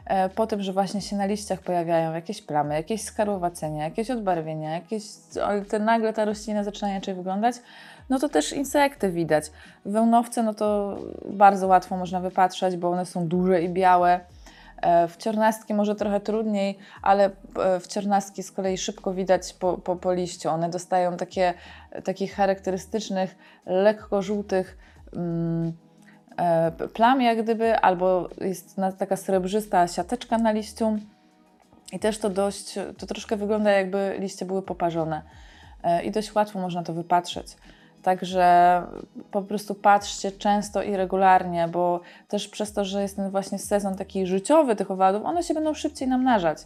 e, 0.06 0.30
po 0.30 0.48
tym, 0.48 0.62
że 0.62 0.74
właśnie 0.74 1.02
się 1.02 1.16
na 1.16 1.26
liściach 1.26 1.60
pojawiają 1.60 2.14
jakieś 2.14 2.42
plamy, 2.42 2.74
jakieś 2.74 3.04
skarłowacenia, 3.04 3.84
jakieś 3.84 4.12
odbarwienia, 4.12 4.74
jakieś, 4.74 5.04
ale 5.44 5.62
te, 5.62 5.80
nagle 5.80 6.14
ta 6.14 6.26
roślina 6.26 6.64
zaczyna 6.64 6.92
inaczej 6.92 7.16
wyglądać, 7.16 7.56
no 8.10 8.20
to 8.20 8.30
też 8.30 8.54
insekty 8.54 9.12
widać. 9.12 9.52
Wełnowce, 9.86 10.44
no 10.44 10.54
to 10.54 10.98
bardzo 11.30 11.68
łatwo 11.68 11.98
można 11.98 12.20
wypatrzeć, 12.20 12.78
bo 12.78 12.90
one 12.90 13.06
są 13.06 13.28
duże 13.28 13.62
i 13.62 13.70
białe. 13.70 14.20
E, 14.86 15.08
W 15.08 15.18
ciornastki 15.18 15.74
może 15.74 15.96
trochę 15.96 16.20
trudniej, 16.20 16.78
ale 17.02 17.26
e, 17.26 17.80
w 17.80 17.88
ciornastki 17.88 18.44
z 18.44 18.52
kolei 18.52 18.78
szybko 18.78 19.14
widać 19.14 19.54
po, 19.54 19.78
po, 19.78 19.96
po 19.96 20.14
liściu. 20.14 20.50
One 20.50 20.70
dostają 20.70 21.18
takie, 21.18 21.54
takich 22.04 22.36
charakterystycznych, 22.36 23.36
lekko 23.66 24.22
żółtych 24.22 24.78
mm, 25.16 25.74
e, 26.38 26.72
plam, 26.72 27.22
jak 27.22 27.44
gdyby, 27.44 27.78
albo 27.78 28.30
jest 28.42 28.76
taka 28.98 29.16
srebrzysta 29.16 29.88
siateczka 29.88 30.38
na 30.38 30.52
liściu. 30.52 30.98
I 31.92 32.00
też 32.00 32.18
to 32.18 32.30
dość, 32.30 32.80
to 32.98 33.06
troszkę 33.06 33.38
wygląda 33.38 33.72
jakby 33.72 34.16
liście 34.20 34.46
były 34.46 34.62
poparzone. 34.62 35.22
I 36.04 36.12
dość 36.12 36.36
łatwo 36.36 36.60
można 36.60 36.84
to 36.84 36.94
wypatrzeć. 36.94 37.48
Także 38.06 38.82
po 39.32 39.42
prostu 39.42 39.76
patrzcie 39.76 40.32
często 40.32 40.84
i 40.84 40.96
regularnie, 40.96 41.68
bo 41.68 42.00
też 42.28 42.48
przez 42.48 42.74
to, 42.74 42.86
że 42.86 43.02
jest 43.02 43.16
ten 43.16 43.30
właśnie 43.30 43.60
sezon 43.60 43.96
taki 43.96 44.28
życiowy 44.28 44.76
tych 44.76 44.92
owadów, 44.92 45.26
one 45.26 45.44
się 45.44 45.54
będą 45.54 45.74
szybciej 45.74 46.08
namnażać. 46.08 46.58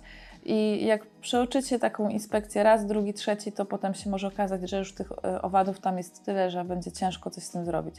I 0.44 0.86
jak 0.86 1.06
przeoczycie 1.06 1.80
taką 1.80 2.10
inspekcję 2.10 2.64
raz, 2.64 2.86
drugi, 2.86 3.14
trzeci, 3.14 3.52
to 3.52 3.66
potem 3.66 3.94
się 3.94 4.10
może 4.10 4.28
okazać, 4.28 4.70
że 4.70 4.78
już 4.78 4.94
tych 4.94 5.12
e, 5.12 5.42
owadów 5.42 5.80
tam 5.80 5.98
jest 5.98 6.26
tyle, 6.26 6.52
że 6.52 6.64
będzie 6.64 6.92
ciężko 6.92 7.30
coś 7.30 7.44
z 7.44 7.52
tym 7.52 7.66
zrobić. 7.66 7.96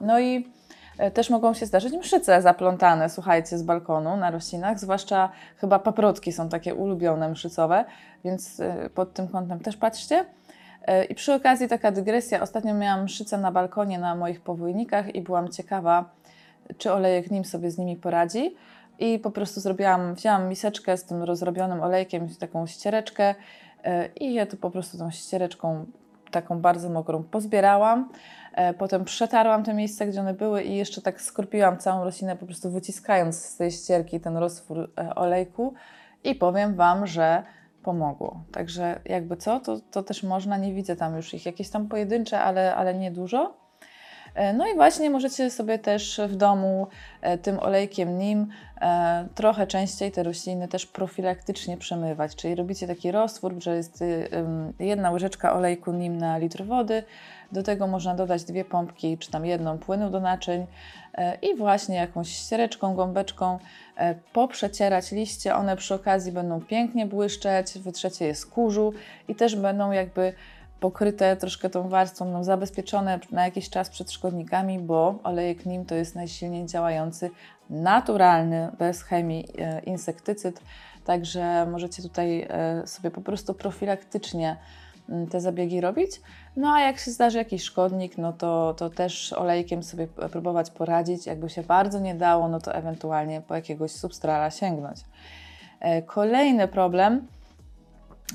No 0.00 0.20
i 0.20 0.52
e, 0.98 1.10
też 1.10 1.30
mogą 1.30 1.54
się 1.54 1.66
zdarzyć 1.66 1.92
mszyce 1.92 2.42
zaplątane, 2.42 3.10
słuchajcie, 3.10 3.58
z 3.58 3.62
balkonu 3.62 4.16
na 4.16 4.30
roślinach, 4.30 4.78
zwłaszcza 4.78 5.30
chyba 5.56 5.78
paprotki 5.78 6.32
są 6.32 6.48
takie 6.48 6.74
ulubione 6.74 7.28
mszycowe, 7.28 7.84
więc 8.24 8.60
e, 8.60 8.90
pod 8.90 9.12
tym 9.12 9.28
kątem 9.28 9.60
też 9.60 9.76
patrzcie. 9.76 10.37
E, 10.88 11.04
I 11.04 11.14
przy 11.14 11.34
okazji 11.34 11.68
taka 11.68 11.92
dygresja, 11.92 12.40
ostatnio 12.42 12.74
miałam 12.74 13.04
mszycę 13.04 13.38
na 13.38 13.52
balkonie 13.52 13.98
na 13.98 14.14
moich 14.14 14.40
powójnikach 14.40 15.14
i 15.14 15.22
byłam 15.22 15.48
ciekawa, 15.48 16.10
czy 16.78 16.92
olejek 16.92 17.30
nim 17.30 17.44
sobie 17.44 17.70
z 17.70 17.78
nimi 17.78 17.96
poradzi. 17.96 18.54
I 18.98 19.18
po 19.18 19.30
prostu 19.30 19.60
zrobiłam, 19.60 20.14
wzięłam 20.14 20.48
miseczkę 20.48 20.96
z 20.96 21.04
tym 21.04 21.22
rozrobionym 21.22 21.80
olejkiem, 21.80 22.28
taką 22.40 22.66
ściereczkę 22.66 23.34
e, 23.84 24.06
i 24.06 24.34
je 24.34 24.46
tu 24.46 24.56
po 24.56 24.70
prostu 24.70 24.98
tą 24.98 25.10
ściereczką 25.10 25.86
taką 26.30 26.60
bardzo 26.60 26.90
mokrą 26.90 27.22
pozbierałam. 27.22 28.08
E, 28.54 28.74
Potem 28.74 29.04
przetarłam 29.04 29.64
te 29.64 29.74
miejsca, 29.74 30.06
gdzie 30.06 30.20
one 30.20 30.34
były 30.34 30.62
i 30.62 30.76
jeszcze 30.76 31.02
tak 31.02 31.20
skorpiłam 31.20 31.78
całą 31.78 32.04
roślinę, 32.04 32.36
po 32.36 32.46
prostu 32.46 32.70
wyciskając 32.70 33.44
z 33.44 33.56
tej 33.56 33.70
ścierki 33.70 34.20
ten 34.20 34.36
roztwór 34.36 34.90
olejku 35.16 35.74
i 36.24 36.34
powiem 36.34 36.74
Wam, 36.74 37.06
że 37.06 37.42
pomogło. 37.88 38.44
Także 38.52 39.00
jakby 39.04 39.36
co, 39.36 39.60
to, 39.60 39.80
to 39.90 40.02
też 40.02 40.22
można, 40.22 40.56
nie 40.56 40.72
widzę 40.72 40.96
tam 40.96 41.16
już 41.16 41.34
ich 41.34 41.46
jakieś 41.46 41.70
tam 41.70 41.88
pojedyncze, 41.88 42.40
ale, 42.40 42.74
ale 42.74 42.94
nie 42.94 43.10
dużo. 43.10 43.54
E, 44.34 44.52
No 44.52 44.68
i 44.68 44.74
właśnie 44.74 45.10
możecie 45.10 45.50
sobie 45.50 45.78
też 45.78 46.20
w 46.28 46.36
domu 46.36 46.86
e, 47.20 47.38
tym 47.38 47.58
olejkiem 47.58 48.18
nim 48.18 48.46
e, 48.80 49.28
trochę 49.34 49.66
częściej 49.66 50.12
te 50.12 50.22
rośliny 50.22 50.68
też 50.68 50.86
profilaktycznie 50.86 51.76
przemywać. 51.76 52.36
Czyli 52.36 52.54
robicie 52.54 52.86
taki 52.86 53.12
roztwór, 53.12 53.54
że 53.62 53.76
jest 53.76 54.02
y, 54.02 54.28
jedna 54.78 55.10
łyżeczka 55.10 55.52
olejku 55.54 55.92
nim 55.92 56.18
na 56.18 56.38
litr 56.38 56.64
wody. 56.64 57.02
Do 57.52 57.62
tego 57.62 57.86
można 57.86 58.14
dodać 58.14 58.44
dwie 58.44 58.64
pompki, 58.64 59.18
czy 59.18 59.30
tam 59.30 59.46
jedną 59.46 59.78
płynu 59.78 60.10
do 60.10 60.20
naczyń 60.20 60.66
e, 61.14 61.34
i 61.34 61.56
właśnie 61.56 61.96
jakąś 61.96 62.28
ściereczką, 62.28 62.94
gąbeczką 62.94 63.58
e, 63.96 64.14
poprzecierać 64.14 65.12
liście. 65.12 65.54
One 65.54 65.76
przy 65.76 65.94
okazji 65.94 66.32
będą 66.32 66.60
pięknie 66.60 67.06
błyszczeć, 67.06 67.78
wytrzecie 67.78 68.26
je 68.26 68.34
z 68.34 68.46
kurzu 68.46 68.92
i 69.28 69.34
też 69.34 69.56
będą 69.56 69.90
jakby 69.90 70.32
pokryte 70.80 71.36
troszkę 71.36 71.70
tą 71.70 71.88
warstwą, 71.88 72.24
no, 72.24 72.44
zabezpieczone 72.44 73.18
na 73.30 73.44
jakiś 73.44 73.70
czas 73.70 73.90
przed 73.90 74.12
szkodnikami, 74.12 74.78
bo 74.78 75.14
olejek 75.22 75.66
nim 75.66 75.84
to 75.84 75.94
jest 75.94 76.14
najsilniej 76.14 76.66
działający, 76.66 77.30
naturalny, 77.70 78.68
bez 78.78 79.02
chemii 79.02 79.48
e, 79.58 79.80
insektycyd. 79.80 80.60
Także 81.04 81.66
możecie 81.66 82.02
tutaj 82.02 82.48
sobie 82.84 83.10
po 83.10 83.20
prostu 83.20 83.54
profilaktycznie 83.54 84.56
te 85.30 85.40
zabiegi 85.40 85.80
robić. 85.80 86.20
No 86.56 86.72
a 86.72 86.80
jak 86.80 86.98
się 86.98 87.10
zdarzy 87.10 87.38
jakiś 87.38 87.62
szkodnik, 87.62 88.18
no 88.18 88.32
to, 88.32 88.74
to 88.74 88.90
też 88.90 89.32
olejkiem 89.32 89.82
sobie 89.82 90.06
próbować 90.06 90.70
poradzić. 90.70 91.26
Jakby 91.26 91.50
się 91.50 91.62
bardzo 91.62 92.00
nie 92.00 92.14
dało, 92.14 92.48
no 92.48 92.60
to 92.60 92.74
ewentualnie 92.74 93.40
po 93.40 93.54
jakiegoś 93.54 93.90
substrala 93.90 94.50
sięgnąć. 94.50 95.00
E, 95.80 96.02
Kolejny 96.02 96.68
problem, 96.68 97.26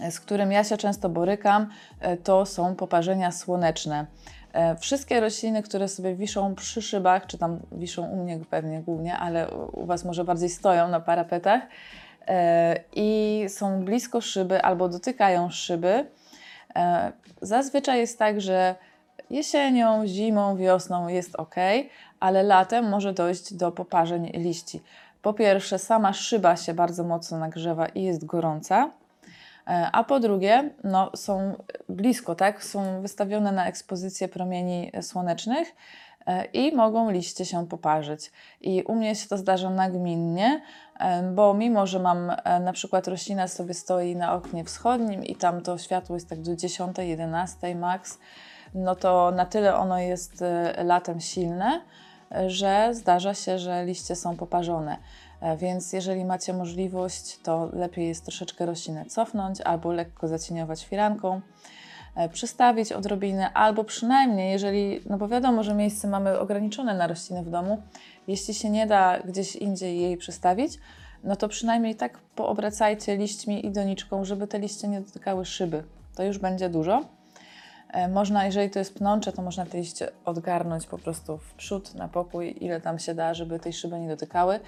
e, 0.01 0.11
z 0.11 0.19
którym 0.19 0.51
ja 0.51 0.63
się 0.63 0.77
często 0.77 1.09
borykam, 1.09 1.69
e, 1.99 2.17
to 2.17 2.45
są 2.45 2.75
poparzenia 2.75 3.31
słoneczne. 3.31 4.05
Wszystkie 4.79 5.19
rośliny, 5.19 5.63
które 5.63 5.87
sobie 5.87 6.15
wiszą 6.15 6.55
przy 6.55 6.81
szybach, 6.81 7.27
czy 7.27 7.37
tam 7.37 7.59
wiszą 7.71 8.07
u 8.07 8.23
mnie 8.23 8.39
pewnie 8.49 8.81
głównie, 8.81 9.17
ale 9.17 9.49
u 9.51 9.85
Was 9.85 10.05
może 10.05 10.23
bardziej 10.23 10.49
stoją 10.49 10.87
na 10.87 10.99
parapetach 10.99 11.63
i 12.95 13.45
są 13.47 13.85
blisko 13.85 14.21
szyby 14.21 14.61
albo 14.61 14.89
dotykają 14.89 15.49
szyby, 15.49 16.05
zazwyczaj 17.41 17.99
jest 17.99 18.19
tak, 18.19 18.41
że 18.41 18.75
jesienią, 19.29 20.07
zimą, 20.07 20.57
wiosną 20.57 21.07
jest 21.07 21.35
ok, 21.35 21.55
ale 22.19 22.43
latem 22.43 22.89
może 22.89 23.13
dojść 23.13 23.53
do 23.53 23.71
poparzeń 23.71 24.31
liści. 24.33 24.81
Po 25.21 25.33
pierwsze, 25.33 25.79
sama 25.79 26.13
szyba 26.13 26.55
się 26.55 26.73
bardzo 26.73 27.03
mocno 27.03 27.37
nagrzewa 27.37 27.85
i 27.85 28.03
jest 28.03 28.25
gorąca. 28.25 28.91
E, 29.67 29.89
A 29.91 30.03
po 30.03 30.19
drugie, 30.19 30.69
no, 30.83 31.11
są 31.15 31.55
blisko, 31.89 32.35
tak? 32.35 32.63
Są 32.63 33.01
wystawione 33.01 33.51
na 33.51 33.67
ekspozycję 33.67 34.27
promieni 34.27 34.91
słonecznych 35.01 35.67
e, 35.67 35.73
i 36.53 36.75
mogą 36.75 37.11
liście 37.11 37.45
się 37.45 37.67
poparzyć. 37.67 38.31
I 38.61 38.83
u 38.83 38.95
mnie 38.95 39.15
się 39.15 39.29
to 39.29 39.37
zdarza 39.37 39.69
nagminnie, 39.69 40.61
e, 40.99 41.23
bo 41.23 41.53
mimo, 41.53 41.87
że 41.87 41.99
mam 41.99 42.29
e, 42.29 42.59
na 42.59 42.73
przykład 42.73 43.07
roślina 43.07 43.47
sobie 43.47 43.73
stoi 43.73 44.15
na 44.15 44.33
oknie 44.33 44.63
wschodnim 44.63 45.23
i 45.23 45.35
tam 45.35 45.61
to 45.61 45.77
światło 45.77 46.15
jest 46.15 46.29
tak 46.29 46.41
do 46.41 46.55
10, 46.55 46.97
11 46.97 47.75
max, 47.75 48.19
no 48.75 48.95
to 48.95 49.31
na 49.31 49.45
tyle 49.45 49.75
ono 49.75 49.99
jest 49.99 50.41
e, 50.41 50.83
latem 50.83 51.19
silne, 51.19 51.81
e, 52.31 52.49
że 52.49 52.89
zdarza 52.93 53.33
się, 53.33 53.59
że 53.59 53.85
liście 53.85 54.15
są 54.15 54.37
poparzone. 54.37 54.97
E, 55.41 55.57
Więc 55.57 55.93
jeżeli 55.93 56.25
macie 56.25 56.53
możliwość, 56.53 57.39
to 57.43 57.69
lepiej 57.73 58.07
jest 58.07 58.25
troszeczkę 58.25 58.65
roślinę 58.65 59.05
cofnąć 59.05 59.61
albo 59.61 59.91
lekko 59.91 60.27
zacieniować 60.27 60.85
firanką, 60.85 61.35
e, 61.35 61.41
przystawić 62.33 62.91
odrobinę, 62.91 63.53
albo 63.53 63.83
przynajmniej, 63.83 64.51
jeżeli, 64.51 65.01
no 65.09 65.17
bo 65.17 65.27
wiadomo, 65.27 65.63
że 65.63 65.73
miejsce 65.73 66.07
mamy 66.07 66.39
ograniczone 66.39 66.93
na 66.93 67.07
rośliny 67.07 67.43
w 67.43 67.49
domu, 67.49 67.81
jeśli 68.27 68.53
się 68.53 68.69
nie 68.69 68.87
da 68.87 69.19
gdzieś 69.19 69.55
indziej 69.55 69.99
jej 69.99 70.17
przystawić, 70.17 70.79
no 71.23 71.35
to 71.35 71.47
przynajmniej 71.47 71.95
tak 71.95 72.17
poobracajcie 72.35 73.17
liśćmi 73.17 73.65
i 73.65 73.71
doniczką, 73.71 74.25
żeby 74.25 74.47
te 74.47 74.59
liście 74.59 74.87
nie 74.87 75.01
dotykały 75.01 75.45
szyby. 75.45 75.83
To 76.15 76.23
już 76.23 76.37
będzie 76.37 76.69
dużo. 76.69 77.05
E, 77.89 78.07
Można, 78.07 78.45
jeżeli 78.45 78.69
to 78.69 78.79
jest 78.79 78.93
pnącze, 78.95 79.31
to 79.31 79.41
można 79.41 79.65
te 79.65 79.77
liście 79.77 80.11
odgarnąć 80.25 80.85
po 80.87 80.97
prostu 80.97 81.37
w 81.37 81.53
przód, 81.53 81.95
na 81.95 82.07
pokój, 82.07 82.55
ile 82.61 82.81
tam 82.81 82.99
się 82.99 83.15
da, 83.15 83.33
żeby 83.33 83.59
tej 83.59 83.73
szyby 83.73 83.99
nie 83.99 84.07
dotykały. 84.07 84.59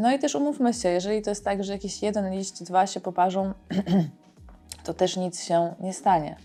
No 0.00 0.12
i 0.12 0.18
też 0.18 0.34
umówmy 0.34 0.74
się, 0.74 0.88
jeżeli 0.88 1.22
to 1.22 1.30
jest 1.30 1.44
tak, 1.44 1.64
że 1.64 1.72
jakiś 1.72 2.02
jeden 2.02 2.32
liść, 2.32 2.62
dwa 2.62 2.86
się 2.86 3.00
poparzą, 3.00 3.52
to 4.84 4.94
też 4.94 5.16
nic 5.16 5.44
się 5.44 5.74
nie 5.80 5.92
stanie. 5.92 6.36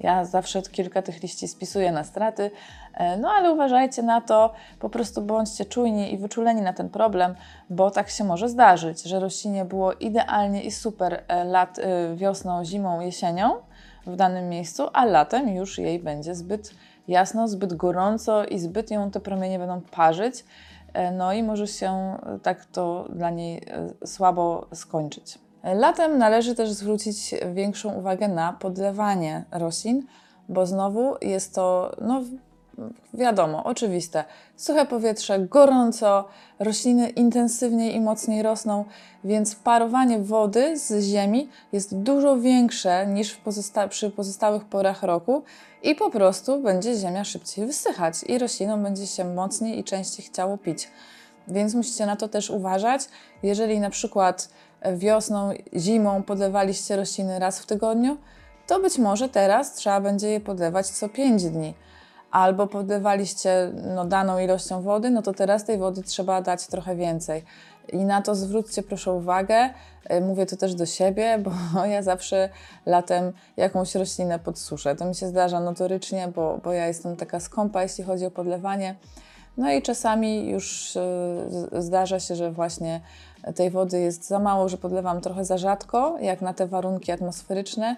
Ja 0.00 0.24
zawsze 0.24 0.62
kilka 0.62 1.02
tych 1.02 1.22
liści 1.22 1.48
spisuję 1.48 1.92
na 1.92 2.04
straty, 2.04 2.50
e, 2.94 3.16
no 3.16 3.28
ale 3.28 3.52
uważajcie 3.52 4.02
na 4.02 4.20
to, 4.20 4.52
po 4.78 4.90
prostu 4.90 5.22
bądźcie 5.22 5.64
czujni 5.64 6.14
i 6.14 6.18
wyczuleni 6.18 6.62
na 6.62 6.72
ten 6.72 6.88
problem, 6.88 7.34
bo 7.70 7.90
tak 7.90 8.10
się 8.10 8.24
może 8.24 8.48
zdarzyć, 8.48 9.02
że 9.02 9.20
roślinie 9.20 9.64
było 9.64 9.92
idealnie 9.92 10.62
i 10.62 10.70
super 10.70 11.24
e, 11.28 11.44
lat, 11.44 11.78
e, 11.78 12.16
wiosną, 12.16 12.64
zimą, 12.64 13.00
jesienią 13.00 13.50
w 14.06 14.16
danym 14.16 14.48
miejscu, 14.48 14.88
a 14.92 15.04
latem 15.04 15.48
już 15.48 15.78
jej 15.78 15.98
będzie 15.98 16.34
zbyt 16.34 16.74
jasno, 17.08 17.48
zbyt 17.48 17.74
gorąco 17.74 18.44
i 18.44 18.58
zbyt 18.58 18.90
ją 18.90 19.10
te 19.10 19.20
promienie 19.20 19.58
będą 19.58 19.80
parzyć, 19.80 20.44
no 21.12 21.32
i 21.32 21.42
może 21.42 21.66
się 21.66 22.18
tak 22.42 22.64
to 22.64 23.08
dla 23.08 23.30
niej 23.30 23.66
słabo 24.04 24.66
skończyć. 24.74 25.38
Latem 25.64 26.18
należy 26.18 26.54
też 26.54 26.72
zwrócić 26.72 27.34
większą 27.54 27.94
uwagę 27.94 28.28
na 28.28 28.52
podlewanie 28.52 29.44
roślin, 29.50 30.06
bo 30.48 30.66
znowu 30.66 31.14
jest 31.22 31.54
to, 31.54 31.96
no 32.00 32.22
wiadomo, 33.14 33.64
oczywiste. 33.64 34.24
Suche 34.56 34.86
powietrze, 34.86 35.38
gorąco, 35.38 36.24
rośliny 36.58 37.10
intensywniej 37.10 37.94
i 37.94 38.00
mocniej 38.00 38.42
rosną, 38.42 38.84
więc 39.24 39.54
parowanie 39.54 40.18
wody 40.18 40.78
z 40.78 41.04
ziemi 41.04 41.48
jest 41.72 41.98
dużo 41.98 42.36
większe 42.36 43.06
niż 43.06 43.40
pozosta- 43.44 43.88
przy 43.88 44.10
pozostałych 44.10 44.64
porach 44.64 45.02
roku 45.02 45.42
i 45.82 45.94
po 45.94 46.10
prostu 46.10 46.62
będzie 46.62 46.94
ziemia 46.94 47.24
szybciej 47.24 47.66
wysychać 47.66 48.14
i 48.26 48.38
roślinom 48.38 48.82
będzie 48.82 49.06
się 49.06 49.24
mocniej 49.24 49.78
i 49.78 49.84
częściej 49.84 50.26
chciało 50.26 50.58
pić. 50.58 50.88
Więc 51.48 51.74
musicie 51.74 52.06
na 52.06 52.16
to 52.16 52.28
też 52.28 52.50
uważać. 52.50 53.00
Jeżeli 53.42 53.80
na 53.80 53.90
przykład 53.90 54.48
wiosną, 54.96 55.50
zimą 55.76 56.22
podlewaliście 56.22 56.96
rośliny 56.96 57.38
raz 57.38 57.58
w 57.60 57.66
tygodniu, 57.66 58.16
to 58.66 58.80
być 58.80 58.98
może 58.98 59.28
teraz 59.28 59.74
trzeba 59.74 60.00
będzie 60.00 60.28
je 60.28 60.40
podlewać 60.40 60.86
co 60.86 61.08
5 61.08 61.44
dni. 61.44 61.74
Albo 62.30 62.66
podlewaliście 62.66 63.72
no, 63.94 64.04
daną 64.04 64.38
ilością 64.38 64.82
wody, 64.82 65.10
no 65.10 65.22
to 65.22 65.32
teraz 65.32 65.64
tej 65.64 65.78
wody 65.78 66.02
trzeba 66.02 66.42
dać 66.42 66.66
trochę 66.66 66.96
więcej. 66.96 67.44
I 67.92 67.96
na 67.96 68.22
to 68.22 68.34
zwróćcie 68.34 68.82
proszę 68.82 69.12
uwagę. 69.12 69.70
Y, 70.12 70.20
Mówię 70.20 70.46
to 70.46 70.56
też 70.56 70.74
do 70.74 70.86
siebie, 70.86 71.38
bo 71.38 71.50
ja 71.86 72.02
zawsze 72.02 72.48
latem 72.86 73.32
jakąś 73.56 73.94
roślinę 73.94 74.38
podsuszę. 74.38 74.96
To 74.96 75.04
mi 75.04 75.14
się 75.14 75.26
zdarza 75.28 75.60
notorycznie, 75.60 76.28
bo, 76.34 76.58
bo 76.64 76.72
ja 76.72 76.86
jestem 76.86 77.16
taka 77.16 77.40
skąpa, 77.40 77.82
jeśli 77.82 78.04
chodzi 78.04 78.26
o 78.26 78.30
podlewanie. 78.30 78.94
No 79.56 79.72
i 79.72 79.82
czasami 79.82 80.48
już 80.50 80.92
z- 81.48 81.84
zdarza 81.84 82.20
się, 82.20 82.36
że 82.36 82.52
właśnie 82.52 83.00
tej 83.52 83.70
wody 83.70 84.00
jest 84.00 84.28
za 84.28 84.38
mało, 84.38 84.68
że 84.68 84.78
podlewam 84.78 85.20
trochę 85.20 85.44
za 85.44 85.58
rzadko, 85.58 86.16
jak 86.20 86.40
na 86.40 86.54
te 86.54 86.66
warunki 86.66 87.12
atmosferyczne. 87.12 87.96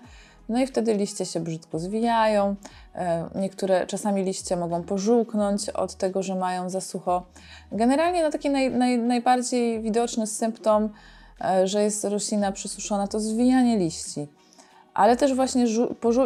No 0.49 0.61
i 0.61 0.67
wtedy 0.67 0.95
liście 0.95 1.27
się 1.27 1.41
brzydko 1.41 1.79
zwijają. 1.79 2.55
e, 2.95 3.29
Niektóre, 3.35 3.87
czasami 3.87 4.25
liście 4.25 4.57
mogą 4.57 4.83
pożółknąć 4.83 5.71
od 5.71 5.95
tego, 5.95 6.23
że 6.23 6.35
mają 6.35 6.71
za 6.71 6.81
sucho. 6.81 7.23
Generalnie 7.73 8.23
no, 8.23 8.31
taki 8.31 8.51
naj, 8.51 8.71
naj, 8.71 8.99
najbardziej 8.99 9.81
widoczny 9.81 10.27
symptom, 10.27 10.89
e, 11.45 11.67
że 11.67 11.83
jest 11.83 12.05
roślina 12.05 12.53
przysuszona, 12.53 13.07
to 13.07 13.21
zwijanie 13.21 13.79
liści. 13.79 14.29
Ale 14.95 15.17
też 15.17 15.35
właśnie 15.35 15.67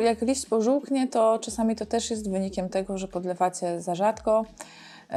jak 0.00 0.22
liść 0.22 0.46
pożółknie, 0.46 1.08
to 1.08 1.38
czasami 1.38 1.76
to 1.76 1.86
też 1.86 2.10
jest 2.10 2.30
wynikiem 2.30 2.68
tego, 2.68 2.98
że 2.98 3.08
podlewacie 3.08 3.80
za 3.80 3.94
rzadko. 3.94 4.44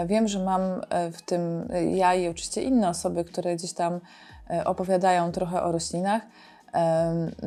Wiem, 0.05 0.27
że 0.27 0.39
mam 0.39 0.62
e, 0.62 1.12
w 1.12 1.21
tym 1.21 1.67
e, 1.73 1.85
ja 1.85 2.15
i 2.15 2.27
oczywiście 2.27 2.62
inne 2.62 2.89
osoby, 2.89 3.23
które 3.23 3.55
gdzieś 3.55 3.73
tam 3.73 4.00
e, 4.50 4.65
opowiadają 4.65 5.31
trochę 5.31 5.63
o 5.63 5.71
roślinach, 5.71 6.21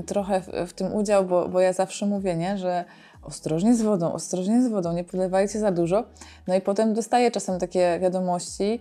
trochę 0.06 0.40
w, 0.66 0.72
tym 0.72 0.94
udział, 0.94 1.24
bo, 1.24 1.48
bo 1.48 1.60
ja 1.60 1.72
zawsze 1.72 2.06
mówię, 2.06 2.36
nie, 2.36 2.58
że 2.58 2.84
ostrożnie 3.22 3.74
z 3.74 3.82
wodą, 3.82 4.12
ostrożnie 4.12 4.62
z 4.62 4.68
wodą, 4.68 4.92
nie 4.92 5.04
podlewajcie 5.04 5.58
za 5.58 5.70
dużo. 5.70 6.04
No 6.46 6.54
i 6.54 6.60
potem 6.60 6.94
dostaję 6.94 7.30
czasem 7.30 7.58
takie 7.58 7.98
wiadomości, 8.00 8.80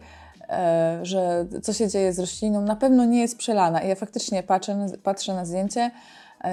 że 1.01 1.45
co 1.63 1.73
się 1.73 1.87
dzieje 1.87 2.13
z 2.13 2.19
rośliną, 2.19 2.61
na 2.61 2.75
pewno 2.75 3.05
nie 3.05 3.21
jest 3.21 3.37
przelana. 3.37 3.81
I 3.81 3.89
ja 3.89 3.95
faktycznie 3.95 4.43
patrzę 4.43 4.85
patrzę 5.03 5.33
na 5.33 5.45
zdjęcie, 5.45 5.91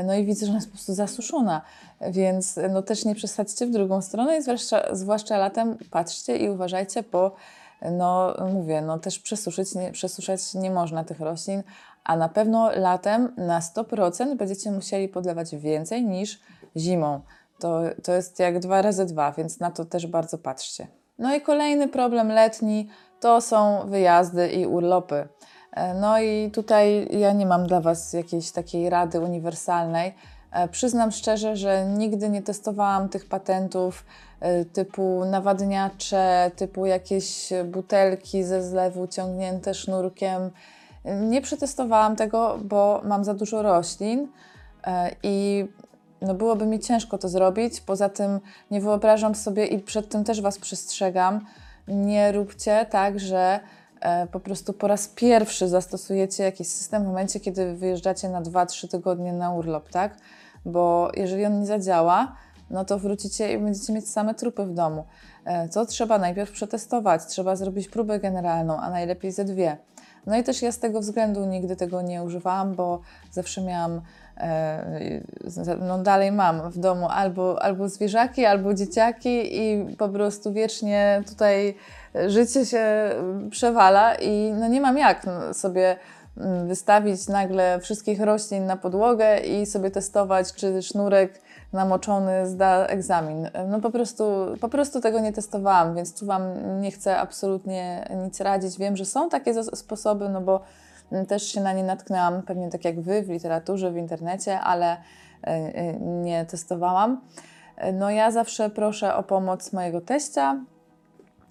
no 0.04 0.14
i 0.14 0.24
widzę, 0.24 0.46
że 0.46 0.52
ona 0.52 0.56
jest 0.56 0.68
po 0.68 0.72
prostu 0.72 0.94
zasuszona, 0.94 1.62
więc 2.00 2.58
e, 2.58 2.68
no 2.68 2.82
też 2.82 3.04
nie 3.04 3.14
przesadźcie 3.14 3.66
w 3.66 3.70
drugą 3.70 4.02
stronę 4.02 4.38
i 4.38 4.42
zwłaszcza, 4.42 4.82
zwłaszcza 4.92 5.38
latem 5.38 5.78
patrzcie 5.90 6.36
i 6.36 6.50
uważajcie, 6.50 7.04
bo 7.12 7.34
no 7.90 8.34
mówię, 8.52 8.82
no 8.82 8.98
też 8.98 9.18
przesuszyć 9.18 9.74
nie, 9.74 9.92
przesuszać 9.92 10.54
nie 10.54 10.70
można 10.70 11.04
tych 11.04 11.20
roślin, 11.20 11.62
a 12.04 12.16
na 12.16 12.28
pewno 12.28 12.70
latem 12.70 13.34
na 13.36 13.60
100% 13.60 14.36
będziecie 14.36 14.70
musieli 14.70 15.08
podlewać 15.08 15.56
więcej 15.56 16.04
niż 16.04 16.40
zimą. 16.76 17.20
To, 17.58 17.80
to 18.02 18.12
jest 18.12 18.38
jak 18.38 18.58
dwa 18.58 18.82
razy 18.82 19.06
dwa, 19.06 19.32
więc 19.32 19.60
na 19.60 19.70
to 19.70 19.84
też 19.84 20.06
bardzo 20.06 20.38
patrzcie. 20.38 20.86
No 21.18 21.34
i 21.34 21.40
kolejny 21.40 21.88
problem 21.88 22.28
letni 22.28 22.88
to 23.20 23.40
są 23.40 23.86
wyjazdy 23.86 24.48
i 24.48 24.66
urlopy. 24.66 25.28
E, 25.72 25.94
No 25.94 26.20
i 26.20 26.50
tutaj 26.50 27.08
ja 27.18 27.32
nie 27.32 27.46
mam 27.46 27.66
dla 27.66 27.80
Was 27.80 28.12
jakiejś 28.12 28.50
takiej 28.50 28.90
rady 28.90 29.20
uniwersalnej. 29.20 30.14
E, 30.52 30.68
Przyznam 30.68 31.10
szczerze, 31.12 31.56
że 31.56 31.86
nigdy 31.86 32.28
nie 32.28 32.42
testowałam 32.42 33.08
tych 33.08 33.26
patentów 33.26 34.04
e, 34.40 34.64
typu 34.64 35.24
nawadniacze, 35.24 36.50
typu 36.56 36.86
jakieś 36.86 37.52
butelki 37.64 38.44
ze 38.44 38.62
zlewu 38.62 39.06
ciągnięte 39.06 39.74
sznurkiem. 39.74 40.50
Nie 41.04 41.42
przetestowałam 41.42 42.16
tego, 42.16 42.58
bo 42.64 43.00
mam 43.04 43.24
za 43.24 43.34
dużo 43.34 43.62
roślin 43.62 44.28
i 45.22 45.66
no 46.20 46.34
byłoby 46.34 46.66
mi 46.66 46.80
ciężko 46.80 47.18
to 47.18 47.28
zrobić. 47.28 47.80
Poza 47.80 48.08
tym 48.08 48.40
nie 48.70 48.80
wyobrażam 48.80 49.34
sobie 49.34 49.66
i 49.66 49.78
przed 49.78 50.08
tym 50.08 50.24
też 50.24 50.40
Was 50.40 50.58
przestrzegam. 50.58 51.46
Nie 51.88 52.32
róbcie 52.32 52.86
tak, 52.90 53.20
że 53.20 53.60
po 54.32 54.40
prostu 54.40 54.72
po 54.72 54.88
raz 54.88 55.08
pierwszy 55.08 55.68
zastosujecie 55.68 56.44
jakiś 56.44 56.68
system 56.68 57.02
w 57.02 57.06
momencie, 57.06 57.40
kiedy 57.40 57.74
wyjeżdżacie 57.74 58.28
na 58.28 58.42
2-3 58.42 58.88
tygodnie 58.88 59.32
na 59.32 59.50
urlop, 59.50 59.88
tak? 59.88 60.16
Bo 60.64 61.10
jeżeli 61.16 61.46
on 61.46 61.60
nie 61.60 61.66
zadziała, 61.66 62.36
no 62.70 62.84
to 62.84 62.98
wrócicie 62.98 63.52
i 63.52 63.58
będziecie 63.58 63.92
mieć 63.92 64.08
same 64.08 64.34
trupy 64.34 64.66
w 64.66 64.74
domu. 64.74 65.04
E, 65.44 65.68
Co 65.68 65.86
trzeba 65.86 66.18
najpierw 66.18 66.50
przetestować? 66.50 67.26
Trzeba 67.26 67.56
zrobić 67.56 67.88
próbę 67.88 68.20
generalną, 68.20 68.80
a 68.80 68.90
najlepiej 68.90 69.32
ze 69.32 69.44
dwie. 69.44 69.76
No 70.26 70.36
i 70.36 70.42
też 70.42 70.62
ja 70.62 70.72
z 70.72 70.78
tego 70.78 71.00
względu 71.00 71.46
nigdy 71.46 71.76
tego 71.76 72.02
nie 72.02 72.22
używałam, 72.22 72.74
bo 72.74 73.00
zawsze 73.30 73.60
miałam, 73.60 74.00
e, 74.36 75.22
no 75.80 75.98
dalej 75.98 76.32
mam 76.32 76.70
w 76.70 76.78
domu 76.78 77.08
albo, 77.10 77.62
albo 77.62 77.88
zwierzaki, 77.88 78.44
albo 78.44 78.74
dzieciaki 78.74 79.60
i 79.60 79.96
po 79.96 80.08
prostu 80.08 80.52
wiecznie 80.52 81.22
tutaj 81.28 81.74
życie 82.26 82.66
się 82.66 83.10
przewala 83.50 84.14
i 84.14 84.52
no 84.52 84.68
nie 84.68 84.80
mam 84.80 84.98
jak 84.98 85.26
no, 85.26 85.54
sobie 85.54 85.96
mm, 86.36 86.68
wystawić 86.68 87.28
nagle 87.28 87.80
wszystkich 87.80 88.20
roślin 88.20 88.66
na 88.66 88.76
podłogę 88.76 89.38
i 89.38 89.66
sobie 89.66 89.90
testować, 89.90 90.52
czy 90.52 90.82
sznurek 90.82 91.40
namoczony 91.72 92.46
zda 92.46 92.86
egzamin. 92.86 93.48
No 93.68 93.80
po 93.80 93.90
prostu, 93.90 94.24
po 94.60 94.68
prostu 94.68 95.00
tego 95.00 95.20
nie 95.20 95.32
testowałam, 95.32 95.94
więc 95.94 96.20
tu 96.20 96.26
Wam 96.26 96.42
nie 96.80 96.90
chcę 96.90 97.18
absolutnie 97.18 98.08
nic 98.24 98.40
radzić. 98.40 98.78
Wiem, 98.78 98.96
że 98.96 99.04
są 99.04 99.28
takie 99.28 99.64
sposoby, 99.64 100.28
no 100.28 100.40
bo 100.40 100.60
mm, 101.12 101.26
też 101.26 101.42
się 101.42 101.60
na 101.60 101.72
nie 101.72 101.84
natknęłam, 101.84 102.42
pewnie 102.42 102.70
tak 102.70 102.84
jak 102.84 103.00
Wy, 103.00 103.22
w 103.22 103.28
literaturze, 103.28 103.90
w 103.90 103.96
internecie, 103.96 104.60
ale 104.60 104.92
e, 104.92 104.96
e, 105.46 106.00
nie 106.00 106.46
testowałam. 106.46 107.20
No 107.92 108.10
ja 108.10 108.30
zawsze 108.30 108.70
proszę 108.70 109.14
o 109.14 109.22
pomoc 109.22 109.72
mojego 109.72 110.00
teścia, 110.00 110.64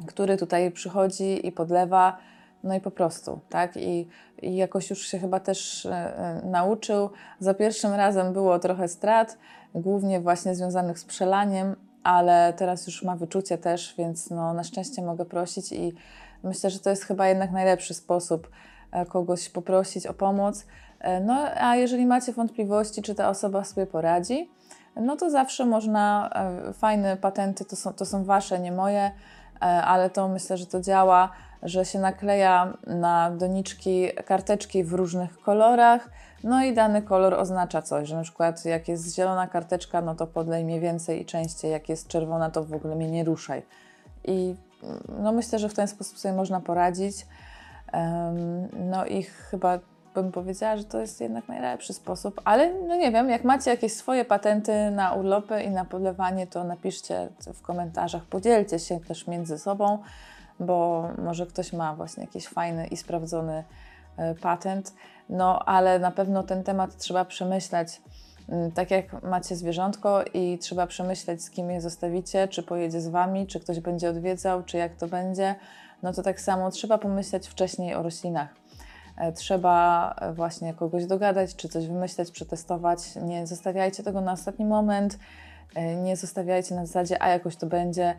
który 0.08 0.38
tutaj 0.38 0.72
przychodzi 0.72 1.48
i 1.48 1.52
podlewa, 1.52 2.18
no 2.64 2.76
i 2.76 2.82
po 2.82 2.92
prostu, 2.92 3.40
tak? 3.50 3.78
I, 3.78 4.08
i 4.42 4.56
jakoś 4.56 4.90
już 4.90 5.08
się 5.08 5.20
chyba 5.20 5.40
też 5.40 5.86
e, 5.86 5.92
e, 5.92 6.42
nauczył. 6.46 7.10
Za 7.40 7.54
pierwszym 7.54 7.94
razem 7.94 8.34
było 8.34 8.60
trochę 8.60 8.88
strat, 8.88 9.38
głównie 9.76 10.20
właśnie 10.20 10.56
związanych 10.56 11.00
z 11.00 11.06
przelaniem, 11.06 11.76
ale 12.04 12.54
teraz 12.58 12.88
już 12.88 13.04
ma 13.04 13.16
wyczucie 13.16 13.58
też, 13.58 13.96
więc 13.98 14.30
no, 14.30 14.54
na 14.54 14.64
szczęście 14.64 15.02
mogę 15.02 15.26
prosić 15.26 15.72
i 15.72 15.94
myślę, 16.44 16.70
że 16.70 16.80
to 16.80 16.90
jest 16.90 17.04
chyba 17.04 17.28
jednak 17.28 17.52
najlepszy 17.52 17.94
sposób 17.94 18.50
e, 18.92 19.06
kogoś 19.06 19.50
poprosić 19.50 20.08
o 20.08 20.14
pomoc. 20.14 20.66
No 21.22 21.34
a 21.56 21.76
jeżeli 21.76 22.06
macie 22.06 22.34
wątpliwości, 22.34 23.02
czy 23.02 23.16
ta 23.16 23.30
osoba 23.30 23.64
sobie 23.64 23.88
poradzi, 23.88 24.50
no 24.96 25.16
to 25.16 25.30
zawsze 25.30 25.66
można, 25.66 26.30
fajne 26.74 27.18
patenty 27.18 27.66
to 27.66 27.76
są, 27.76 27.94
to 27.94 28.06
są 28.06 28.24
wasze, 28.24 28.60
nie 28.60 28.72
moje, 28.72 29.12
ale 29.62 30.10
to 30.10 30.28
myślę, 30.28 30.58
że 30.58 30.66
to 30.66 30.82
działa, 30.82 31.30
że 31.64 31.86
się 31.86 32.00
nakleja 32.00 32.74
na 32.88 33.32
doniczki 33.32 34.10
karteczki 34.26 34.84
w 34.84 34.94
różnych 34.94 35.40
kolorach, 35.40 36.10
no 36.44 36.64
i 36.64 36.74
dany 36.74 37.02
kolor 37.02 37.34
oznacza 37.34 37.82
coś, 37.82 38.08
że 38.08 38.16
na 38.16 38.24
przykład 38.24 38.66
jak 38.66 38.88
jest 38.88 39.16
zielona 39.16 39.48
karteczka, 39.48 40.02
no 40.02 40.16
to 40.16 40.28
podlej 40.28 40.66
mnie 40.66 40.80
więcej 40.80 41.22
i 41.22 41.26
częściej, 41.26 41.72
jak 41.72 41.90
jest 41.90 42.08
czerwona, 42.08 42.50
to 42.50 42.64
w 42.64 42.74
ogóle 42.74 42.96
mnie 42.96 43.12
nie 43.12 43.24
ruszaj. 43.24 43.64
I 44.24 44.56
mm, 44.84 45.04
no 45.24 45.32
myślę, 45.32 45.60
że 45.60 45.70
w 45.70 45.74
ten 45.74 45.88
sposób 45.88 46.18
sobie 46.18 46.34
można 46.34 46.60
poradzić. 46.60 47.28
No 48.74 49.06
i 49.06 49.24
chyba 49.24 49.80
bym 50.16 50.32
powiedziała, 50.32 50.78
że 50.78 50.84
to 50.84 51.00
jest 51.00 51.22
jednak 51.22 51.48
najlepszy 51.48 51.94
sposób, 51.94 52.42
ale 52.46 52.74
no 52.88 52.96
nie 52.96 53.12
wiem, 53.12 53.30
jak 53.30 53.44
macie 53.44 53.72
jakieś 53.72 53.94
swoje 53.94 54.26
patenty 54.26 54.92
na 54.92 55.14
urlopy 55.14 55.64
i 55.64 55.70
na 55.70 55.86
podlewanie, 55.86 56.48
to 56.48 56.64
napiszcie 56.64 57.30
w 57.54 57.62
komentarzach, 57.62 58.26
podzielcie 58.26 58.80
się 58.80 59.00
też 59.00 59.28
między 59.28 59.58
sobą, 59.58 60.00
bo 60.60 61.08
może 61.18 61.46
ktoś 61.46 61.74
ma 61.74 61.96
właśnie 61.96 62.24
jakiś 62.24 62.48
fajny 62.48 62.88
i 62.88 62.98
sprawdzony 62.98 63.64
e, 64.18 64.36
patent, 64.36 64.94
no 65.30 65.60
ale 65.60 66.00
na 66.00 66.12
pewno 66.12 66.44
ten 66.44 66.64
temat 66.64 66.98
trzeba 66.98 67.26
przemyśleć. 67.26 68.02
Mm, 68.50 68.72
Tak 68.72 68.92
jak 68.92 69.24
macie 69.24 69.56
zwierzątko 69.56 70.24
i 70.34 70.58
trzeba 70.58 70.88
przemyśleć, 70.88 71.44
z 71.44 71.50
kim 71.50 71.72
je 71.72 71.82
zostawicie, 71.82 72.48
czy 72.48 72.64
pojedzie 72.64 73.02
z 73.02 73.08
wami, 73.08 73.48
czy 73.48 73.60
ktoś 73.60 73.80
będzie 73.80 74.10
odwiedzał, 74.10 74.64
czy 74.64 74.78
jak 74.78 74.96
to 74.96 75.08
będzie, 75.08 75.56
no 76.04 76.14
to 76.14 76.24
tak 76.24 76.42
samo 76.42 76.72
trzeba 76.72 76.98
pomyśleć 76.98 77.48
wcześniej 77.48 77.96
o 77.96 78.04
roślinach. 78.04 78.61
E, 79.18 79.32
Trzeba 79.32 80.16
e, 80.22 80.34
właśnie 80.34 80.74
kogoś 80.74 81.06
dogadać, 81.06 81.56
czy 81.56 81.70
coś 81.70 81.88
wymyśleć, 81.88 82.32
przetestować. 82.32 83.16
Nie 83.16 83.48
zostawiajcie 83.48 84.04
tego 84.04 84.22
na 84.22 84.32
ostatni 84.32 84.66
moment, 84.66 85.20
e, 85.76 85.96
nie 85.96 86.16
zostawiajcie 86.18 86.76
na 86.76 86.86
zasadzie, 86.86 87.24
a 87.24 87.30
jakoś 87.30 87.56
to 87.56 87.68
będzie. 87.68 88.16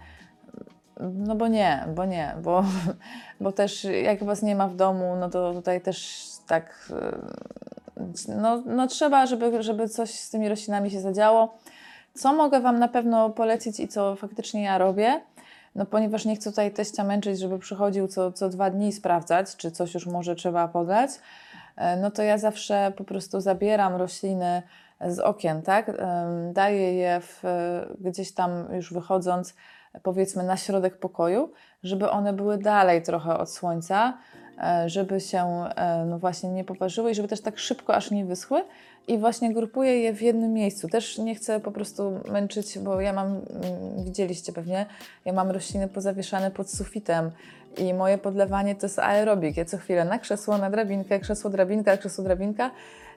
No 1.01 1.35
bo 1.35 1.49
nie, 1.49 1.85
bo 1.95 2.05
nie, 2.05 2.35
bo, 2.43 2.65
bo 3.41 3.53
też 3.53 3.87
jak 4.05 4.25
was 4.25 4.43
nie 4.43 4.57
ma 4.57 4.69
w 4.69 4.77
domu, 4.77 5.17
no 5.21 5.31
to 5.31 5.53
tutaj 5.53 5.81
też 5.81 6.27
tak, 6.47 6.93
no, 8.29 8.63
no 8.67 8.87
trzeba, 8.87 9.27
żeby, 9.27 9.63
żeby 9.63 9.89
coś 9.89 10.11
z 10.11 10.31
tymi 10.31 10.49
roślinami 10.49 10.91
się 10.91 11.01
zadziało. 11.01 11.59
Co 12.15 12.33
mogę 12.33 12.61
Wam 12.61 12.79
na 12.79 12.89
pewno 12.89 13.31
polecić 13.31 13.81
i 13.81 13.89
co 13.89 14.17
faktycznie 14.17 14.63
ja 14.63 14.79
robię, 14.79 15.21
No 15.75 15.87
ponieważ 15.87 16.25
nie 16.25 16.37
chcę 16.37 16.51
tutaj 16.51 16.73
teścia 16.73 17.05
męczyć, 17.05 17.39
żeby 17.39 17.59
przychodził 17.59 18.09
co, 18.09 18.33
co 18.33 18.49
dwa 18.49 18.71
dni 18.71 18.93
sprawdzać, 18.93 19.57
czy 19.57 19.71
coś 19.71 19.95
już 19.95 20.07
może 20.07 20.35
trzeba 20.35 20.69
podać, 20.69 21.11
e, 21.77 21.97
no 21.97 22.11
to 22.11 22.23
ja 22.23 22.39
zawsze 22.39 22.93
po 22.97 23.05
prostu 23.05 23.41
zabieram 23.41 23.95
rośliny 23.95 24.63
z 25.07 25.19
okien, 25.19 25.63
tak? 25.63 25.91
Daję 26.53 26.95
je 26.95 27.21
w, 27.21 27.43
gdzieś 28.01 28.33
tam 28.33 28.75
już 28.75 28.93
wychodząc, 28.93 29.55
powiedzmy 30.03 30.43
na 30.43 30.57
środek 30.57 30.99
pokoju, 30.99 31.53
żeby 31.83 32.11
one 32.11 32.33
były 32.33 32.59
dalej 32.59 33.03
trochę 33.03 33.39
od 33.39 33.51
słońca, 33.51 34.19
e, 34.59 34.89
żeby 34.89 35.21
się 35.21 35.65
e, 35.77 36.05
no 36.05 36.19
właśnie 36.19 36.51
nie 36.51 36.65
poparzyły 36.65 37.11
i 37.11 37.15
żeby 37.15 37.29
też 37.29 37.41
tak 37.41 37.59
szybko 37.59 37.95
aż 37.95 38.11
nie 38.11 38.25
wyschły. 38.25 38.65
I 39.09 39.19
właśnie 39.19 39.55
grupuję 39.55 40.01
je 40.01 40.15
w 40.15 40.23
jednym 40.23 40.53
miejscu. 40.53 40.89
Też 40.89 41.19
nie 41.19 41.35
chcę 41.35 41.61
po 41.61 41.73
prostu 41.73 42.21
męczyć, 42.33 42.79
bo 42.79 43.01
ja 43.01 43.13
mam, 43.13 43.27
mm, 43.27 44.05
widzieliście 44.05 44.53
pewnie, 44.53 44.87
ja 45.25 45.33
mam 45.33 45.51
rośliny 45.51 45.89
pozawieszane 45.89 46.51
pod 46.51 46.71
sufitem 46.71 47.31
i 47.79 47.95
moje 47.95 48.19
podlewanie 48.19 48.75
to 48.75 48.87
jest 48.87 48.99
aerobik. 48.99 49.57
Ja 49.57 49.65
co 49.65 49.79
chwilę 49.79 50.05
na 50.05 50.19
krzesło, 50.19 50.59
na 50.59 50.71
drabinkę, 50.71 51.21
krzesło, 51.21 51.51
drabinka, 51.51 51.97
krzesło, 51.97 52.25
drabinka. 52.25 52.71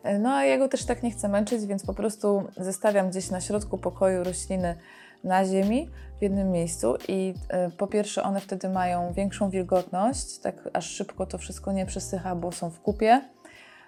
E, 0.03 0.19
No 0.19 0.29
a 0.33 0.45
ja 0.45 0.57
go 0.57 0.67
też 0.67 0.85
tak 0.85 1.03
nie 1.03 1.11
chcę 1.11 1.27
męczyć, 1.27 1.65
więc 1.65 1.85
po 1.85 1.93
prostu 1.93 2.43
zestawiam 2.57 3.09
gdzieś 3.09 3.29
na 3.29 3.41
środku 3.41 3.77
pokoju 3.77 4.23
rośliny 4.23 4.75
na 5.23 5.45
ziemi 5.45 5.89
w 6.19 6.21
jednym 6.21 6.51
miejscu 6.51 6.95
i 7.07 7.33
e, 7.49 7.69
po 7.69 7.87
pierwsze 7.87 8.23
one 8.23 8.41
wtedy 8.41 8.69
mają 8.69 9.13
większą 9.13 9.49
wilgotność, 9.49 10.37
tak 10.37 10.55
aż 10.73 10.89
szybko 10.89 11.25
to 11.25 11.37
wszystko 11.37 11.71
nie 11.71 11.85
przesycha, 11.85 12.35
bo 12.35 12.51
są 12.51 12.69
w 12.69 12.79
kupie. 12.79 13.21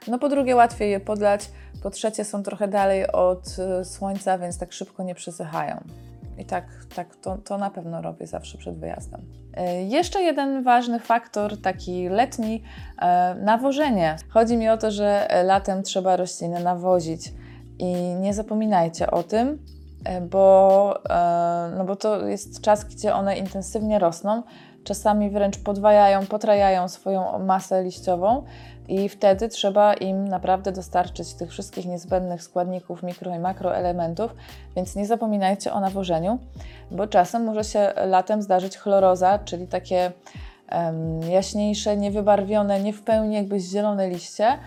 No 0.07 0.19
po 0.19 0.29
drugie 0.29 0.55
łatwiej 0.55 0.91
je 0.91 0.99
podlać, 0.99 1.49
po 1.83 1.89
trzecie 1.89 2.25
są 2.25 2.43
trochę 2.43 2.67
dalej 2.67 3.11
od 3.11 3.55
e, 3.59 3.85
słońca, 3.85 4.37
więc 4.37 4.57
tak 4.57 4.73
szybko 4.73 5.03
nie 5.03 5.15
przesychają. 5.15 5.83
I 6.37 6.45
tak, 6.45 6.65
tak 6.95 7.15
to, 7.15 7.37
to 7.37 7.57
na 7.57 7.69
pewno 7.69 8.01
robię 8.01 8.27
zawsze 8.27 8.57
przed 8.57 8.79
wyjazdem. 8.79 9.21
E, 9.53 9.83
Jeszcze 9.83 10.21
jeden 10.21 10.63
ważny 10.63 10.99
faktor, 10.99 11.61
taki 11.61 12.09
letni, 12.09 12.63
e, 13.01 13.35
nawożenie. 13.35 14.15
Chodzi 14.29 14.57
mi 14.57 14.69
o 14.69 14.77
to, 14.77 14.91
że 14.91 15.27
latem 15.43 15.83
trzeba 15.83 16.15
rośliny 16.15 16.63
nawozić 16.63 17.33
i 17.79 17.93
nie 17.95 18.33
zapominajcie 18.33 19.11
o 19.11 19.23
tym, 19.23 19.65
e, 20.05 20.21
bo, 20.21 20.93
no 21.77 21.85
bo 21.85 21.95
to 21.95 22.27
jest 22.27 22.61
czas, 22.61 22.83
gdzie 22.83 23.13
one 23.13 23.37
intensywnie 23.37 23.99
rosną, 23.99 24.43
czasami 24.83 25.29
wręcz 25.29 25.57
podwajają, 25.57 26.25
potrajają 26.25 26.87
swoją 26.87 27.39
masę 27.39 27.83
liściową 27.83 28.43
i 28.87 29.09
wtedy 29.09 29.49
trzeba 29.49 29.93
im 29.93 30.27
naprawdę 30.27 30.71
dostarczyć 30.71 31.33
tych 31.33 31.51
wszystkich 31.51 31.85
niezbędnych 31.85 32.43
składników, 32.43 33.03
mikro 33.03 33.35
i 33.35 33.39
makroelementów, 33.39 34.35
więc 34.75 34.95
nie 34.95 35.05
zapominajcie 35.05 35.73
o 35.73 35.79
nawożeniu, 35.79 36.39
bo 36.91 37.07
czasem 37.07 37.43
może 37.43 37.63
się 37.63 37.93
latem 38.05 38.41
zdarzyć 38.41 38.77
chloroza, 38.77 39.39
czyli 39.39 39.67
takie 39.67 40.11
em, 40.69 41.21
jaśniejsze, 41.21 41.97
niewybarwione, 41.97 42.81
nie 42.81 42.93
w 42.93 43.01
pełni 43.01 43.35
jakby 43.35 43.59
zielone 43.59 44.09
liście, 44.09 44.57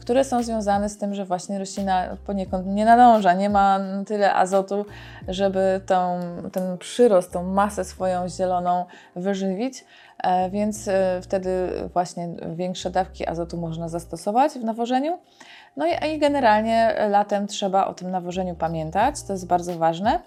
które 0.00 0.24
są 0.24 0.42
związane 0.42 0.88
z 0.88 0.98
tym, 0.98 1.14
że 1.14 1.24
właśnie 1.24 1.58
roślina 1.58 2.16
poniekąd 2.26 2.66
nie 2.66 2.84
nadąża, 2.84 3.32
nie 3.32 3.50
ma 3.50 3.80
tyle 4.06 4.34
azotu, 4.34 4.86
żeby 5.28 5.80
tą, 5.86 6.20
ten 6.52 6.78
przyrost, 6.78 7.32
tą 7.32 7.42
masę 7.42 7.84
swoją 7.84 8.28
zieloną 8.28 8.84
wyżywić, 9.16 9.84
e, 10.22 10.50
więc 10.50 10.88
e, 10.88 11.20
wtedy 11.22 11.68
właśnie 11.92 12.28
większe 12.54 12.90
dawki 12.90 13.28
azotu 13.28 13.56
można 13.56 13.88
zastosować 13.88 14.52
w 14.52 14.64
nawożeniu. 14.64 15.18
No 15.76 15.86
i, 15.86 16.14
i 16.14 16.18
generalnie 16.18 16.94
latem 17.08 17.46
trzeba 17.46 17.86
o 17.86 17.94
tym 17.94 18.10
nawożeniu 18.10 18.54
pamiętać, 18.54 19.22
to 19.22 19.32
jest 19.32 19.46
bardzo 19.46 19.78
ważne. 19.78 20.20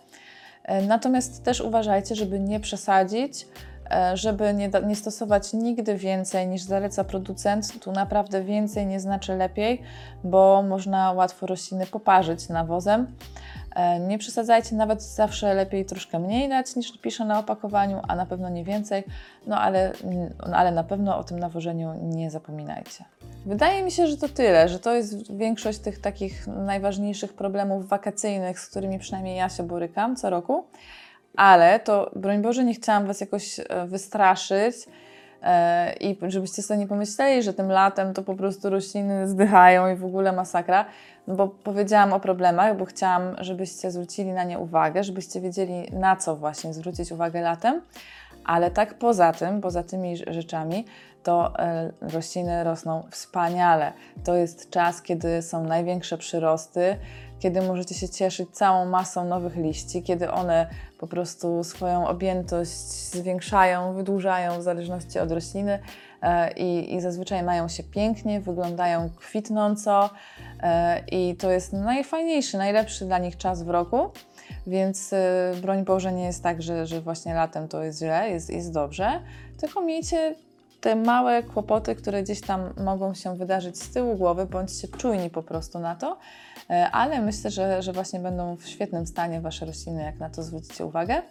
E, 0.64 0.82
Natomiast 0.82 1.44
też 1.44 1.62
uważajcie, 1.62 2.16
żeby 2.16 2.40
nie 2.40 2.60
przesadzić, 2.60 3.48
żeby 4.14 4.54
nie, 4.54 4.70
nie 4.86 4.96
stosować 4.96 5.54
nigdy 5.54 5.96
więcej 5.96 6.48
niż 6.48 6.62
zaleca 6.62 7.04
producent. 7.04 7.80
Tu 7.80 7.92
naprawdę 7.92 8.44
więcej 8.44 8.86
nie 8.86 9.00
znaczy 9.00 9.36
lepiej, 9.36 9.82
bo 10.24 10.64
można 10.64 11.12
łatwo 11.12 11.48
rośliny 11.48 11.86
poparzyć 11.86 12.50
nawozem. 12.50 13.08
E, 13.76 14.00
Nie 14.00 14.18
przesadzajcie, 14.18 14.76
nawet 14.76 15.04
zawsze 15.04 15.54
lepiej 15.54 15.86
troszkę 15.86 16.20
mniej 16.20 16.50
dać 16.50 16.76
niż 16.76 16.98
pisze 16.98 17.26
na 17.26 17.40
opakowaniu, 17.40 18.02
a 18.08 18.16
na 18.16 18.26
pewno 18.26 18.50
nie 18.50 18.64
więcej, 18.64 19.04
no 19.48 19.60
ale, 19.60 19.92
no 20.48 20.58
ale 20.58 20.72
na 20.72 20.84
pewno 20.84 21.18
o 21.18 21.24
tym 21.24 21.40
nawożeniu 21.40 21.94
nie 22.02 22.32
zapominajcie. 22.32 23.06
Wydaje 23.46 23.84
mi 23.84 23.92
się, 23.92 24.08
że 24.08 24.18
to 24.18 24.30
tyle, 24.30 24.70
że 24.70 24.80
to 24.80 24.96
jest 24.96 25.38
większość 25.38 25.80
tych 25.80 26.02
takich 26.02 26.48
najważniejszych 26.48 27.34
problemów 27.34 27.88
wakacyjnych, 27.88 28.60
z 28.60 28.68
którymi 28.68 29.00
przynajmniej 29.00 29.38
ja 29.38 29.50
się 29.50 29.64
borykam 29.64 30.16
co 30.16 30.30
roku. 30.30 30.66
Ale 31.36 31.80
to, 31.80 32.12
broń 32.16 32.42
Boże, 32.42 32.64
nie 32.64 32.74
chciałam 32.74 33.08
Was 33.08 33.22
jakoś 33.22 33.60
e, 33.60 33.86
wystraszyć 33.88 34.76
e, 35.44 35.94
i 35.94 36.18
żebyście 36.28 36.62
sobie 36.62 36.80
nie 36.80 36.88
pomyśleli, 36.88 37.44
że 37.44 37.54
tym 37.54 37.72
latem 37.72 38.14
to 38.14 38.24
po 38.24 38.36
prostu 38.36 38.70
rośliny 38.70 39.28
zdychają 39.28 39.94
i 39.94 39.96
w 39.96 40.06
ogóle 40.06 40.32
masakra, 40.32 40.86
no 41.28 41.36
bo 41.36 41.48
powiedziałam 41.48 42.14
o 42.14 42.20
problemach, 42.20 42.78
bo 42.78 42.86
chciałam, 42.86 43.36
żebyście 43.40 43.92
zwrócili 43.92 44.32
na 44.32 44.44
nie 44.44 44.60
uwagę, 44.60 45.04
żebyście 45.04 45.42
wiedzieli, 45.42 45.92
na 45.94 46.16
co 46.16 46.36
właśnie 46.36 46.74
zwrócić 46.74 47.12
uwagę 47.12 47.42
latem. 47.42 47.82
Ale 48.46 48.72
tak 48.72 48.94
poza 48.94 49.32
tym, 49.32 49.62
poza 49.62 49.84
tymi 49.84 50.18
rzeczami, 50.18 50.86
to 51.24 51.60
e, 51.60 51.92
rośliny 52.02 52.64
rosną 52.64 53.04
wspaniale. 53.12 53.94
To 54.24 54.36
jest 54.36 54.70
czas, 54.70 55.02
kiedy 55.02 55.42
są 55.42 55.64
największe 55.64 56.18
przyrosty, 56.18 56.98
kiedy 57.40 57.62
możecie 57.62 57.96
się 57.96 58.10
cieszyć 58.10 58.50
całą 58.52 58.86
masą 58.86 59.26
nowych 59.26 59.56
liści, 59.56 60.04
kiedy 60.04 60.32
one 60.32 60.70
po 61.00 61.08
prostu 61.08 61.64
swoją 61.64 62.08
objętość 62.08 62.72
zwiększają, 63.12 63.94
wydłużają 63.94 64.60
w 64.60 64.64
zależności 64.64 65.20
od 65.20 65.32
rośliny 65.32 65.80
e, 66.22 66.52
i, 66.52 66.96
i 66.96 67.02
zazwyczaj 67.02 67.44
mają 67.44 67.68
się 67.68 67.84
pięknie, 67.84 68.42
wyglądają 68.42 69.10
kwitnąco 69.16 70.10
e, 70.64 71.00
i 71.12 71.36
to 71.36 71.52
jest 71.52 71.74
najfajniejszy, 71.74 72.58
najlepszy 72.58 73.06
dla 73.06 73.18
nich 73.18 73.38
czas 73.38 73.64
w 73.64 73.70
roku. 73.70 74.12
Więc 74.68 75.14
y, 75.14 75.18
broń 75.62 75.86
Boże 75.86 76.14
nie 76.14 76.24
jest 76.24 76.44
tak, 76.44 76.62
że, 76.62 76.86
że 76.86 77.02
właśnie 77.02 77.34
latem 77.34 77.68
to 77.68 77.84
jest 77.84 78.00
źle, 78.00 78.30
jest, 78.30 78.50
jest 78.50 78.74
dobrze, 78.74 79.22
tylko 79.60 79.82
miejcie 79.82 80.36
te 80.82 80.96
małe 80.96 81.44
kłopoty, 81.44 81.96
które 81.96 82.24
gdzieś 82.24 82.42
tam 82.42 82.74
mogą 82.84 83.14
się 83.14 83.38
wydarzyć 83.38 83.82
z 83.82 83.90
tyłu 83.90 84.16
głowy, 84.16 84.46
bądźcie 84.46 84.88
czujni 84.88 85.30
po 85.30 85.44
prostu 85.44 85.80
na 85.80 85.96
to, 85.96 86.18
E, 86.57 86.57
ale 86.92 87.22
myślę, 87.22 87.52
że, 87.52 87.82
że 87.82 87.94
właśnie 87.94 88.20
będą 88.20 88.56
w 88.56 88.68
świetnym 88.68 89.08
stanie 89.08 89.42
Wasze 89.42 89.66
rośliny, 89.66 90.04
jak 90.04 90.20
na 90.20 90.30
to 90.30 90.44
zwrócicie 90.44 90.86
uwagę. 90.86 91.22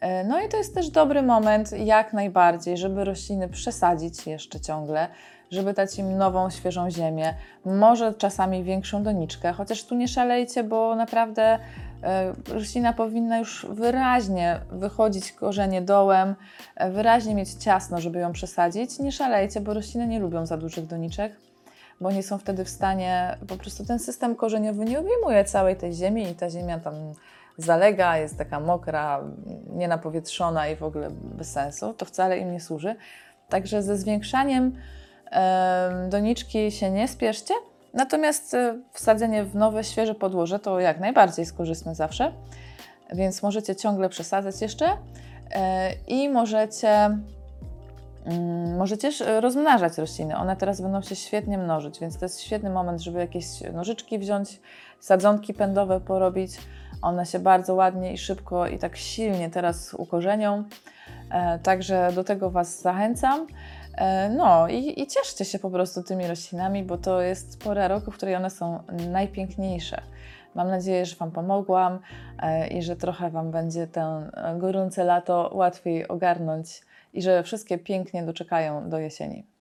E, 0.00 0.24
No 0.24 0.40
i 0.40 0.48
to 0.48 0.56
jest 0.56 0.74
też 0.74 0.90
dobry 0.90 1.22
moment, 1.22 1.72
jak 1.72 2.12
najbardziej, 2.12 2.76
żeby 2.76 3.04
rośliny 3.04 3.48
przesadzić 3.48 4.26
jeszcze 4.26 4.60
ciągle, 4.60 5.08
żeby 5.50 5.72
dać 5.72 5.98
im 5.98 6.18
nową, 6.18 6.50
świeżą 6.50 6.90
ziemię, 6.90 7.34
może 7.64 8.14
czasami 8.14 8.64
większą 8.64 9.02
doniczkę, 9.02 9.52
chociaż 9.52 9.84
tu 9.84 9.94
nie 9.94 10.08
szalejcie, 10.08 10.64
bo 10.64 10.96
naprawdę 10.96 11.58
e, 12.02 12.32
roślina 12.48 12.92
powinna 12.92 13.38
już 13.38 13.66
wyraźnie 13.70 14.60
wychodzić 14.70 15.32
korzenie 15.32 15.82
dołem, 15.82 16.34
e, 16.76 16.90
wyraźnie 16.90 17.34
mieć 17.34 17.54
ciasno, 17.54 18.00
żeby 18.00 18.18
ją 18.18 18.32
przesadzić. 18.32 18.98
Nie 18.98 19.12
szalejcie, 19.12 19.60
bo 19.60 19.74
rośliny 19.74 20.06
nie 20.06 20.20
lubią 20.20 20.46
za 20.46 20.56
dużych 20.56 20.86
doniczek, 20.86 21.32
bo 22.00 22.12
nie 22.12 22.22
są 22.22 22.38
wtedy 22.38 22.64
w 22.64 22.68
stanie, 22.68 23.38
po 23.48 23.56
prostu 23.56 23.84
ten 23.84 23.98
system 23.98 24.36
korzeniowy 24.36 24.84
nie 24.84 24.98
obejmuje 24.98 25.44
całej 25.44 25.76
tej 25.76 25.92
ziemi 25.92 26.22
i 26.30 26.34
ta 26.34 26.50
ziemia 26.50 26.80
tam 26.80 26.94
zalega, 27.58 28.18
jest 28.18 28.38
taka 28.38 28.60
mokra, 28.60 29.20
nienapowietrzona 29.66 30.68
i 30.68 30.76
w 30.76 30.82
ogóle 30.82 31.10
bez 31.10 31.52
sensu. 31.52 31.94
To 31.94 32.04
wcale 32.04 32.38
im 32.38 32.52
nie 32.52 32.60
służy. 32.60 32.96
Także 33.48 33.82
ze 33.82 33.96
zwiększaniem 33.96 34.76
em, 35.30 36.10
doniczki 36.10 36.72
się 36.72 36.90
nie 36.90 37.08
spieszcie. 37.08 37.54
Natomiast 37.94 38.54
e, 38.54 38.78
wsadzenie 38.92 39.44
w 39.44 39.54
nowe, 39.54 39.84
świeże 39.84 40.14
podłoże 40.14 40.58
to 40.58 40.80
jak 40.80 41.00
najbardziej 41.00 41.46
skorzystne 41.46 41.94
zawsze. 41.94 42.32
Więc 43.12 43.42
możecie 43.42 43.76
ciągle 43.76 44.08
przesadzać 44.08 44.62
jeszcze 44.62 44.86
e, 45.50 45.92
i 46.06 46.28
możecie, 46.28 47.18
możecie 48.78 49.08
też 49.08 49.22
rozmnażać 49.40 49.98
rośliny. 49.98 50.36
One 50.36 50.56
teraz 50.56 50.80
będą 50.80 51.02
się 51.02 51.16
świetnie 51.16 51.58
mnożyć, 51.58 52.00
więc 52.00 52.18
to 52.18 52.24
jest 52.24 52.40
świetny 52.40 52.70
moment, 52.70 53.00
żeby 53.00 53.18
jakieś 53.18 53.46
nożyczki 53.72 54.18
wziąć, 54.18 54.60
sadzonki 55.00 55.54
pędowe 55.54 56.00
porobić. 56.00 56.58
One 57.02 57.26
się 57.26 57.38
bardzo 57.38 57.74
ładnie 57.74 58.12
i 58.12 58.18
szybko 58.18 58.66
i 58.66 58.78
tak 58.78 58.96
silnie 58.96 59.50
teraz 59.50 59.94
ukorzenią. 59.94 60.64
E, 61.30 61.58
Także 61.58 62.10
do 62.14 62.24
tego 62.24 62.50
Was 62.50 62.82
zachęcam. 62.82 63.46
E, 63.96 64.28
No 64.28 64.68
i, 64.68 65.02
i 65.02 65.06
cieszcie 65.06 65.44
się 65.44 65.58
po 65.58 65.70
prostu 65.70 66.02
tymi 66.02 66.26
roślinami, 66.26 66.82
bo 66.82 66.98
to 66.98 67.20
jest 67.22 67.60
pora 67.64 67.88
roku, 67.88 68.10
w 68.10 68.16
której 68.16 68.34
one 68.36 68.50
są 68.50 68.82
najpiękniejsze. 69.10 70.00
Mam 70.54 70.68
nadzieję, 70.68 71.06
że 71.06 71.16
Wam 71.16 71.30
pomogłam 71.30 71.98
e, 72.42 72.68
i 72.68 72.82
że 72.82 72.96
trochę 72.96 73.30
Wam 73.30 73.50
będzie 73.50 73.86
ten 73.86 74.30
gorące 74.58 75.04
lato 75.04 75.50
łatwiej 75.54 76.08
ogarnąć 76.08 76.82
i 77.14 77.22
że 77.22 77.42
wszystkie 77.42 77.78
pięknie 77.78 78.22
doczekają 78.22 78.88
do 78.88 78.98
jesieni. 78.98 79.46